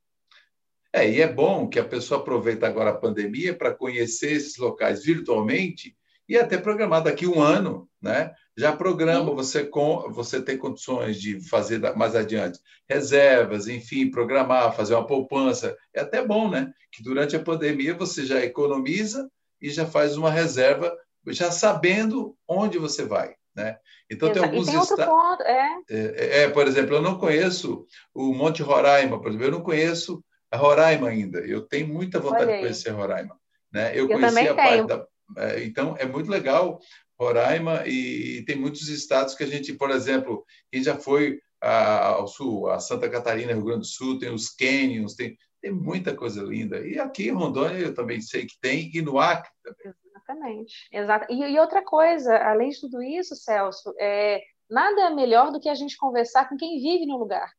É, 0.91 1.07
e 1.07 1.21
é 1.21 1.27
bom 1.27 1.67
que 1.67 1.79
a 1.79 1.85
pessoa 1.85 2.19
aproveite 2.19 2.65
agora 2.65 2.89
a 2.89 2.97
pandemia 2.97 3.55
para 3.55 3.73
conhecer 3.73 4.31
esses 4.31 4.57
locais 4.57 5.03
virtualmente 5.03 5.95
e 6.27 6.37
até 6.37 6.57
programar 6.57 7.03
daqui 7.03 7.27
um 7.27 7.41
ano, 7.41 7.87
né? 8.01 8.33
Já 8.59 8.75
programa, 8.75 9.33
você, 9.33 9.63
com, 9.63 10.11
você 10.11 10.41
tem 10.41 10.57
condições 10.57 11.17
de 11.17 11.39
fazer 11.39 11.79
mais 11.95 12.13
adiante 12.13 12.59
reservas, 12.89 13.69
enfim, 13.69 14.11
programar, 14.11 14.75
fazer 14.75 14.95
uma 14.95 15.07
poupança. 15.07 15.77
É 15.93 16.01
até 16.01 16.25
bom, 16.25 16.49
né? 16.49 16.73
Que 16.91 17.01
durante 17.01 17.37
a 17.37 17.39
pandemia 17.41 17.93
você 17.93 18.25
já 18.25 18.43
economiza 18.43 19.31
e 19.61 19.69
já 19.69 19.85
faz 19.85 20.17
uma 20.17 20.29
reserva, 20.29 20.93
já 21.27 21.49
sabendo 21.51 22.35
onde 22.45 22.77
você 22.77 23.05
vai. 23.05 23.33
Né? 23.55 23.77
Então 24.11 24.29
tem 24.29 24.43
alguns 24.43 24.67
estados. 24.67 25.45
É. 25.45 25.67
É, 25.89 26.41
é, 26.41 26.49
por 26.49 26.67
exemplo, 26.67 26.95
eu 26.95 27.01
não 27.01 27.17
conheço 27.17 27.87
o 28.13 28.33
Monte 28.33 28.61
Roraima, 28.61 29.21
por 29.21 29.29
exemplo, 29.29 29.47
eu 29.47 29.51
não 29.51 29.61
conheço 29.61 30.21
a 30.51 30.57
Roraima 30.57 31.07
ainda. 31.07 31.39
Eu 31.39 31.61
tenho 31.61 31.87
muita 31.87 32.19
vontade 32.19 32.51
de 32.51 32.59
conhecer 32.59 32.89
Roraima. 32.89 33.39
Né? 33.71 33.93
Eu, 33.93 34.09
eu 34.09 34.19
conheci 34.19 34.49
a 34.49 34.53
parte 34.53 34.85
da. 34.85 35.07
É, 35.37 35.63
então 35.63 35.95
é 35.97 36.05
muito 36.05 36.29
legal 36.29 36.81
Roraima 37.19 37.83
e 37.85 38.43
tem 38.45 38.55
muitos 38.55 38.87
estados 38.87 39.35
que 39.35 39.43
a 39.43 39.47
gente, 39.47 39.73
por 39.73 39.91
exemplo, 39.91 40.45
quem 40.71 40.81
já 40.81 40.95
foi 40.95 41.39
ao 41.61 42.27
sul, 42.27 42.69
a 42.69 42.79
Santa 42.79 43.09
Catarina, 43.09 43.53
Rio 43.53 43.65
Grande 43.65 43.81
do 43.81 43.85
Sul, 43.85 44.17
tem 44.17 44.33
os 44.33 44.49
canyons, 44.49 45.13
tem, 45.13 45.37
tem 45.61 45.71
muita 45.71 46.15
coisa 46.15 46.41
linda. 46.41 46.79
E 46.87 46.97
aqui 46.97 47.27
em 47.27 47.33
Rondônia 47.33 47.79
eu 47.79 47.93
também 47.93 48.21
sei 48.21 48.45
que 48.45 48.57
tem, 48.61 48.89
e 48.93 49.01
no 49.01 49.19
Acre 49.19 49.51
também. 49.61 49.93
Exatamente. 50.09 50.87
Exato. 50.91 51.25
E, 51.29 51.41
e 51.41 51.59
outra 51.59 51.83
coisa, 51.83 52.37
além 52.37 52.69
de 52.69 52.79
tudo 52.79 53.01
isso, 53.01 53.35
Celso, 53.35 53.93
é, 53.99 54.41
nada 54.69 55.09
melhor 55.09 55.51
do 55.51 55.59
que 55.59 55.67
a 55.67 55.75
gente 55.75 55.97
conversar 55.97 56.47
com 56.47 56.55
quem 56.55 56.79
vive 56.79 57.05
no 57.05 57.17
lugar. 57.17 57.51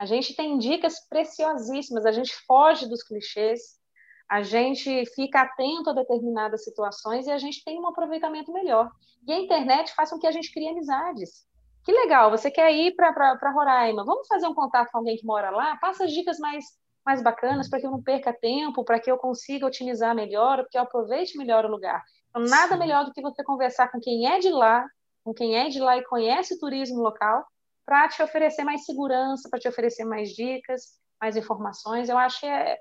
A 0.00 0.06
gente 0.06 0.34
tem 0.34 0.58
dicas 0.58 0.94
preciosíssimas, 1.08 2.06
a 2.06 2.12
gente 2.12 2.32
foge 2.46 2.88
dos 2.88 3.02
clichês, 3.02 3.77
a 4.28 4.42
gente 4.42 5.06
fica 5.14 5.40
atento 5.40 5.90
a 5.90 5.94
determinadas 5.94 6.62
situações 6.62 7.26
e 7.26 7.30
a 7.30 7.38
gente 7.38 7.64
tem 7.64 7.80
um 7.80 7.86
aproveitamento 7.86 8.52
melhor. 8.52 8.90
E 9.26 9.32
a 9.32 9.38
internet 9.38 9.94
faz 9.94 10.10
com 10.10 10.18
que 10.18 10.26
a 10.26 10.32
gente 10.32 10.52
crie 10.52 10.68
amizades. 10.68 11.46
Que 11.84 11.92
legal, 11.92 12.30
você 12.30 12.50
quer 12.50 12.70
ir 12.70 12.94
para 12.94 13.50
Roraima, 13.50 14.04
vamos 14.04 14.26
fazer 14.28 14.46
um 14.46 14.54
contato 14.54 14.90
com 14.90 14.98
alguém 14.98 15.16
que 15.16 15.24
mora 15.24 15.50
lá? 15.50 15.76
Passa 15.76 16.04
as 16.04 16.12
dicas 16.12 16.38
mais, 16.38 16.64
mais 17.04 17.22
bacanas 17.22 17.70
para 17.70 17.80
que 17.80 17.86
eu 17.86 17.90
não 17.90 18.02
perca 18.02 18.30
tempo, 18.30 18.84
para 18.84 19.00
que 19.00 19.10
eu 19.10 19.16
consiga 19.16 19.66
otimizar 19.66 20.14
melhor, 20.14 20.58
para 20.58 20.68
que 20.68 20.76
eu 20.76 20.82
aproveite 20.82 21.38
melhor 21.38 21.64
o 21.64 21.70
lugar. 21.70 22.02
Então, 22.28 22.42
nada 22.42 22.76
melhor 22.76 23.06
do 23.06 23.12
que 23.12 23.22
você 23.22 23.42
conversar 23.42 23.90
com 23.90 23.98
quem 23.98 24.30
é 24.30 24.38
de 24.38 24.50
lá, 24.50 24.84
com 25.24 25.32
quem 25.32 25.56
é 25.56 25.68
de 25.68 25.80
lá 25.80 25.96
e 25.96 26.04
conhece 26.04 26.54
o 26.54 26.58
turismo 26.58 27.00
local, 27.00 27.46
para 27.86 28.06
te 28.08 28.22
oferecer 28.22 28.64
mais 28.64 28.84
segurança, 28.84 29.48
para 29.48 29.58
te 29.58 29.66
oferecer 29.66 30.04
mais 30.04 30.28
dicas, 30.30 30.98
mais 31.18 31.36
informações. 31.36 32.10
Eu 32.10 32.18
acho 32.18 32.40
que 32.40 32.46
é, 32.46 32.78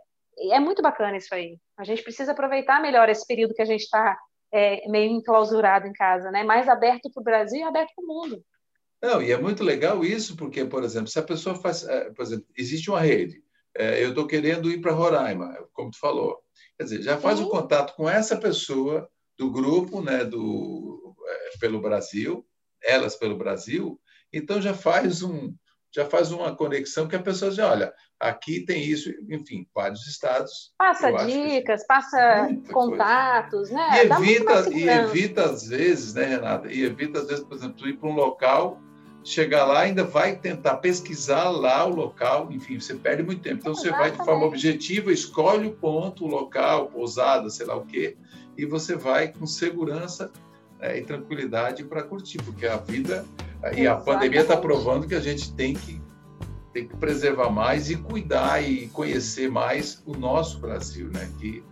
é 0.51 0.59
muito 0.59 0.81
bacana 0.81 1.17
isso 1.17 1.33
aí. 1.33 1.57
A 1.77 1.83
gente 1.83 2.03
precisa 2.03 2.31
aproveitar 2.31 2.81
melhor 2.81 3.09
esse 3.09 3.25
período 3.25 3.53
que 3.53 3.61
a 3.61 3.65
gente 3.65 3.81
está 3.81 4.17
é, 4.53 4.87
meio 4.89 5.11
enclausurado 5.11 5.87
em 5.87 5.93
casa, 5.93 6.31
né? 6.31 6.43
Mais 6.43 6.67
aberto 6.67 7.11
para 7.11 7.21
o 7.21 7.23
Brasil 7.23 7.59
e 7.59 7.63
aberto 7.63 7.91
para 7.95 8.03
o 8.03 8.07
mundo. 8.07 8.43
Não, 9.01 9.21
e 9.21 9.31
é 9.31 9.37
muito 9.37 9.63
legal 9.63 10.03
isso, 10.03 10.35
porque, 10.35 10.65
por 10.65 10.83
exemplo, 10.83 11.07
se 11.07 11.19
a 11.19 11.23
pessoa 11.23 11.55
faz, 11.55 11.83
é, 11.83 12.09
por 12.11 12.23
exemplo, 12.23 12.45
existe 12.57 12.89
uma 12.89 12.99
rede, 12.99 13.43
é, 13.75 14.03
eu 14.03 14.09
estou 14.09 14.25
querendo 14.25 14.71
ir 14.71 14.81
para 14.81 14.91
Roraima, 14.91 15.55
como 15.71 15.91
tu 15.91 15.99
falou, 15.99 16.39
quer 16.75 16.85
dizer, 16.85 17.01
já 17.03 17.17
faz 17.17 17.39
o 17.39 17.47
contato 17.47 17.95
com 17.95 18.09
essa 18.09 18.35
pessoa 18.35 19.07
do 19.37 19.51
grupo, 19.51 20.01
né, 20.01 20.25
do 20.25 21.15
é, 21.27 21.57
pelo 21.59 21.79
Brasil, 21.79 22.43
elas 22.81 23.15
pelo 23.15 23.37
Brasil, 23.37 24.01
então 24.33 24.59
já 24.59 24.73
faz 24.73 25.21
um, 25.21 25.53
já 25.91 26.05
faz 26.05 26.31
uma 26.31 26.55
conexão 26.55 27.07
que 27.07 27.15
a 27.15 27.21
pessoa 27.21 27.49
diz, 27.49 27.59
olha, 27.59 27.93
aqui 28.19 28.65
tem 28.65 28.83
isso, 28.83 29.09
enfim, 29.29 29.67
vários 29.73 30.07
estados. 30.07 30.73
Passa 30.77 31.11
dicas, 31.25 31.85
passa 31.85 32.49
contatos, 32.71 33.69
coisa. 33.69 33.73
né? 33.73 34.05
E 34.05 34.11
evita, 34.11 34.69
e 34.73 34.89
evita 34.89 35.45
às 35.45 35.67
vezes, 35.67 36.13
né, 36.13 36.25
Renata? 36.25 36.71
E 36.71 36.83
evita 36.83 37.19
às 37.19 37.27
vezes, 37.27 37.43
por 37.43 37.55
exemplo, 37.55 37.87
ir 37.87 37.97
para 37.97 38.09
um 38.09 38.13
local, 38.13 38.79
chegar 39.23 39.65
lá, 39.65 39.81
ainda 39.81 40.03
vai 40.03 40.37
tentar 40.37 40.77
pesquisar 40.77 41.49
lá 41.49 41.85
o 41.85 41.93
local, 41.93 42.51
enfim, 42.51 42.79
você 42.79 42.95
perde 42.95 43.23
muito 43.23 43.41
tempo. 43.41 43.57
Então 43.61 43.75
você 43.75 43.89
vai 43.89 44.11
de 44.11 44.17
forma 44.17 44.45
objetiva, 44.45 45.11
escolhe 45.11 45.67
o 45.67 45.75
ponto, 45.75 46.25
o 46.25 46.27
local, 46.27 46.87
pousada, 46.87 47.49
sei 47.49 47.65
lá 47.65 47.75
o 47.75 47.85
quê, 47.85 48.17
e 48.57 48.65
você 48.65 48.95
vai 48.95 49.27
com 49.27 49.45
segurança 49.45 50.31
né, 50.79 50.99
e 50.99 51.03
tranquilidade 51.03 51.83
para 51.83 52.03
curtir, 52.03 52.37
porque 52.39 52.65
a 52.65 52.77
vida 52.77 53.25
e 53.75 53.87
a 53.87 53.95
pandemia 53.95 54.41
está 54.41 54.55
provando 54.55 55.07
que 55.07 55.15
a 55.15 55.19
gente 55.19 55.53
tem 55.53 55.73
que 55.73 56.01
tem 56.73 56.87
que 56.87 56.95
preservar 56.97 57.49
mais 57.49 57.89
e 57.89 57.95
cuidar 57.95 58.61
e 58.61 58.87
conhecer 58.89 59.49
mais 59.49 60.03
o 60.05 60.15
nosso 60.15 60.59
Brasil, 60.59 61.09
né? 61.11 61.27
Que 61.39 61.63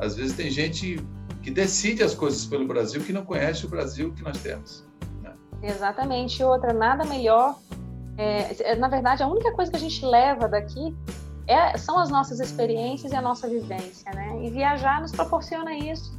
às 0.00 0.16
vezes 0.16 0.36
tem 0.36 0.50
gente 0.50 0.98
que 1.42 1.50
decide 1.50 2.02
as 2.02 2.12
coisas 2.12 2.44
pelo 2.44 2.66
Brasil 2.66 3.00
que 3.02 3.12
não 3.12 3.24
conhece 3.24 3.64
o 3.66 3.68
Brasil 3.68 4.12
que 4.12 4.22
nós 4.22 4.36
temos. 4.38 4.84
Né? 5.22 5.32
Exatamente. 5.62 6.42
Outra, 6.42 6.72
nada 6.72 7.04
melhor. 7.04 7.56
É, 8.16 8.74
na 8.74 8.88
verdade, 8.88 9.22
a 9.22 9.28
única 9.28 9.52
coisa 9.52 9.70
que 9.70 9.76
a 9.76 9.80
gente 9.80 10.04
leva 10.04 10.48
daqui 10.48 10.92
é, 11.46 11.78
são 11.78 11.96
as 11.98 12.10
nossas 12.10 12.40
experiências 12.40 13.12
e 13.12 13.16
a 13.16 13.22
nossa 13.22 13.48
vivência, 13.48 14.10
né? 14.12 14.44
E 14.44 14.50
viajar 14.50 15.00
nos 15.00 15.12
proporciona 15.12 15.72
isso, 15.72 16.17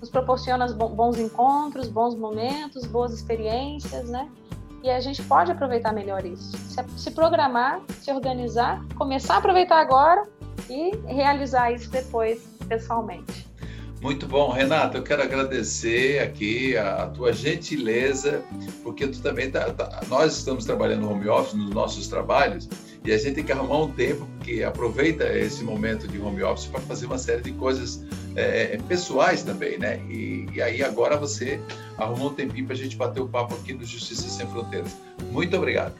nos 0.00 0.08
proporciona 0.08 0.66
bons 0.72 1.18
encontros, 1.18 1.88
bons 1.88 2.14
momentos, 2.16 2.86
boas 2.86 3.12
experiências, 3.12 4.08
né? 4.08 4.28
E 4.82 4.88
a 4.88 4.98
gente 4.98 5.22
pode 5.22 5.52
aproveitar 5.52 5.92
melhor 5.92 6.24
isso. 6.24 6.56
Se, 6.96 7.10
programar, 7.10 7.82
se 8.00 8.10
organizar, 8.10 8.82
começar 8.96 9.34
a 9.34 9.38
aproveitar 9.38 9.78
agora 9.78 10.26
e 10.70 10.96
realizar 11.06 11.70
isso 11.70 11.90
depois 11.90 12.40
pessoalmente. 12.66 13.46
Muito 14.00 14.26
bom, 14.26 14.50
Renata. 14.50 14.96
Eu 14.96 15.02
quero 15.02 15.22
agradecer 15.22 16.20
aqui 16.20 16.74
a, 16.78 17.08
tua 17.08 17.34
gentileza, 17.34 18.42
porque 18.82 19.06
tu 19.06 19.20
também 19.20 19.50
tá, 19.50 19.70
tá, 19.74 20.00
nós 20.08 20.38
estamos 20.38 20.64
trabalhando 20.64 21.10
home 21.10 21.28
office 21.28 21.52
nos 21.52 21.74
nossos 21.74 22.08
trabalhos 22.08 22.66
e 23.04 23.12
a 23.12 23.18
gente 23.18 23.36
tem 23.36 23.44
que 23.44 23.52
arrumar 23.52 23.78
um 23.78 23.92
tempo 23.92 24.26
que 24.42 24.62
aproveita 24.62 25.24
esse 25.36 25.64
momento 25.64 26.06
de 26.06 26.20
home 26.20 26.42
office 26.42 26.66
para 26.66 26.80
fazer 26.80 27.06
uma 27.06 27.18
série 27.18 27.42
de 27.42 27.52
coisas 27.52 28.04
é, 28.36 28.74
é, 28.74 28.78
pessoais 28.88 29.42
também, 29.42 29.78
né? 29.78 29.98
E, 30.08 30.46
e, 30.52 30.62
aí 30.62 30.82
agora 30.82 31.16
você 31.16 31.60
arrumou 31.96 32.30
um 32.30 32.34
tempinho 32.34 32.66
para 32.66 32.74
a 32.74 32.78
gente 32.78 32.96
bater 32.96 33.20
o 33.20 33.28
papo 33.28 33.54
aqui 33.54 33.72
no 33.72 33.84
Justiça 33.84 34.28
Sem 34.28 34.46
Fronteiras. 34.46 34.96
Muito 35.30 35.56
obrigado. 35.56 35.94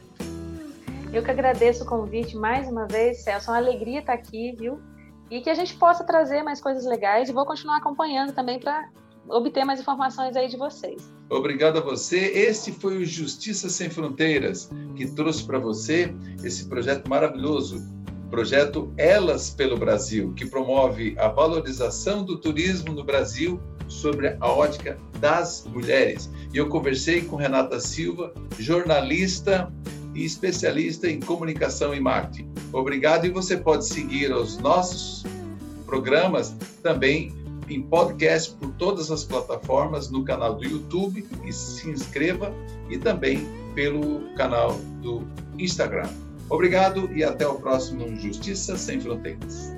Eu 1.12 1.22
que 1.22 1.30
agradeço 1.30 1.84
o 1.84 1.86
convite 1.86 2.36
mais 2.36 2.68
uma 2.68 2.86
vez, 2.86 3.22
Celso. 3.22 3.50
É 3.50 3.54
uma 3.54 3.58
alegria 3.58 4.00
estar 4.00 4.12
aqui, 4.12 4.54
viu? 4.56 4.80
e 5.30 5.40
que 5.40 5.48
a 5.48 5.54
gente 5.54 5.74
possa 5.76 6.02
trazer 6.02 6.42
mais 6.42 6.60
coisas 6.60 6.84
legais 6.84 7.28
e 7.28 7.32
vou 7.32 7.46
continuar 7.46 7.76
acompanhando 7.76 8.32
também 8.32 8.58
para 8.58 8.88
obter 9.28 9.64
mais 9.64 9.80
informações 9.80 10.36
aí 10.36 10.48
de 10.48 10.56
vocês. 10.56 11.12
Obrigado 11.28 11.78
a 11.78 11.80
você. 11.80 12.18
Este 12.18 12.72
foi 12.72 12.98
o 12.98 13.06
Justiça 13.06 13.68
Sem 13.68 13.90
Fronteiras, 13.90 14.70
que 14.96 15.06
trouxe 15.06 15.44
para 15.44 15.58
você 15.58 16.14
esse 16.42 16.66
projeto 16.66 17.08
maravilhoso, 17.08 17.82
projeto 18.30 18.92
Elas 18.96 19.50
pelo 19.50 19.76
Brasil, 19.76 20.32
que 20.34 20.46
promove 20.46 21.14
a 21.18 21.28
valorização 21.28 22.24
do 22.24 22.38
turismo 22.38 22.92
no 22.92 23.04
Brasil 23.04 23.60
sobre 23.88 24.36
a 24.40 24.46
ótica 24.46 24.98
das 25.18 25.64
mulheres. 25.66 26.30
E 26.52 26.56
eu 26.56 26.68
conversei 26.68 27.22
com 27.22 27.36
Renata 27.36 27.80
Silva, 27.80 28.32
jornalista 28.58 29.72
e 30.14 30.24
especialista 30.24 31.08
em 31.08 31.20
comunicação 31.20 31.94
e 31.94 32.00
marketing. 32.00 32.48
Obrigado 32.72 33.26
e 33.26 33.30
você 33.30 33.56
pode 33.56 33.86
seguir 33.86 34.32
os 34.32 34.58
nossos 34.58 35.24
programas 35.86 36.54
também 36.82 37.39
em 37.70 37.82
podcast 37.82 38.52
por 38.54 38.70
todas 38.72 39.10
as 39.10 39.24
plataformas 39.24 40.10
no 40.10 40.24
canal 40.24 40.54
do 40.54 40.64
YouTube 40.64 41.26
e 41.44 41.52
se 41.52 41.88
inscreva 41.88 42.52
e 42.88 42.98
também 42.98 43.46
pelo 43.74 44.20
canal 44.34 44.78
do 45.00 45.22
Instagram. 45.58 46.08
Obrigado 46.48 47.08
e 47.14 47.22
até 47.22 47.46
o 47.46 47.54
próximo 47.54 48.16
Justiça 48.16 48.76
Sem 48.76 49.00
Fronteiras. 49.00 49.72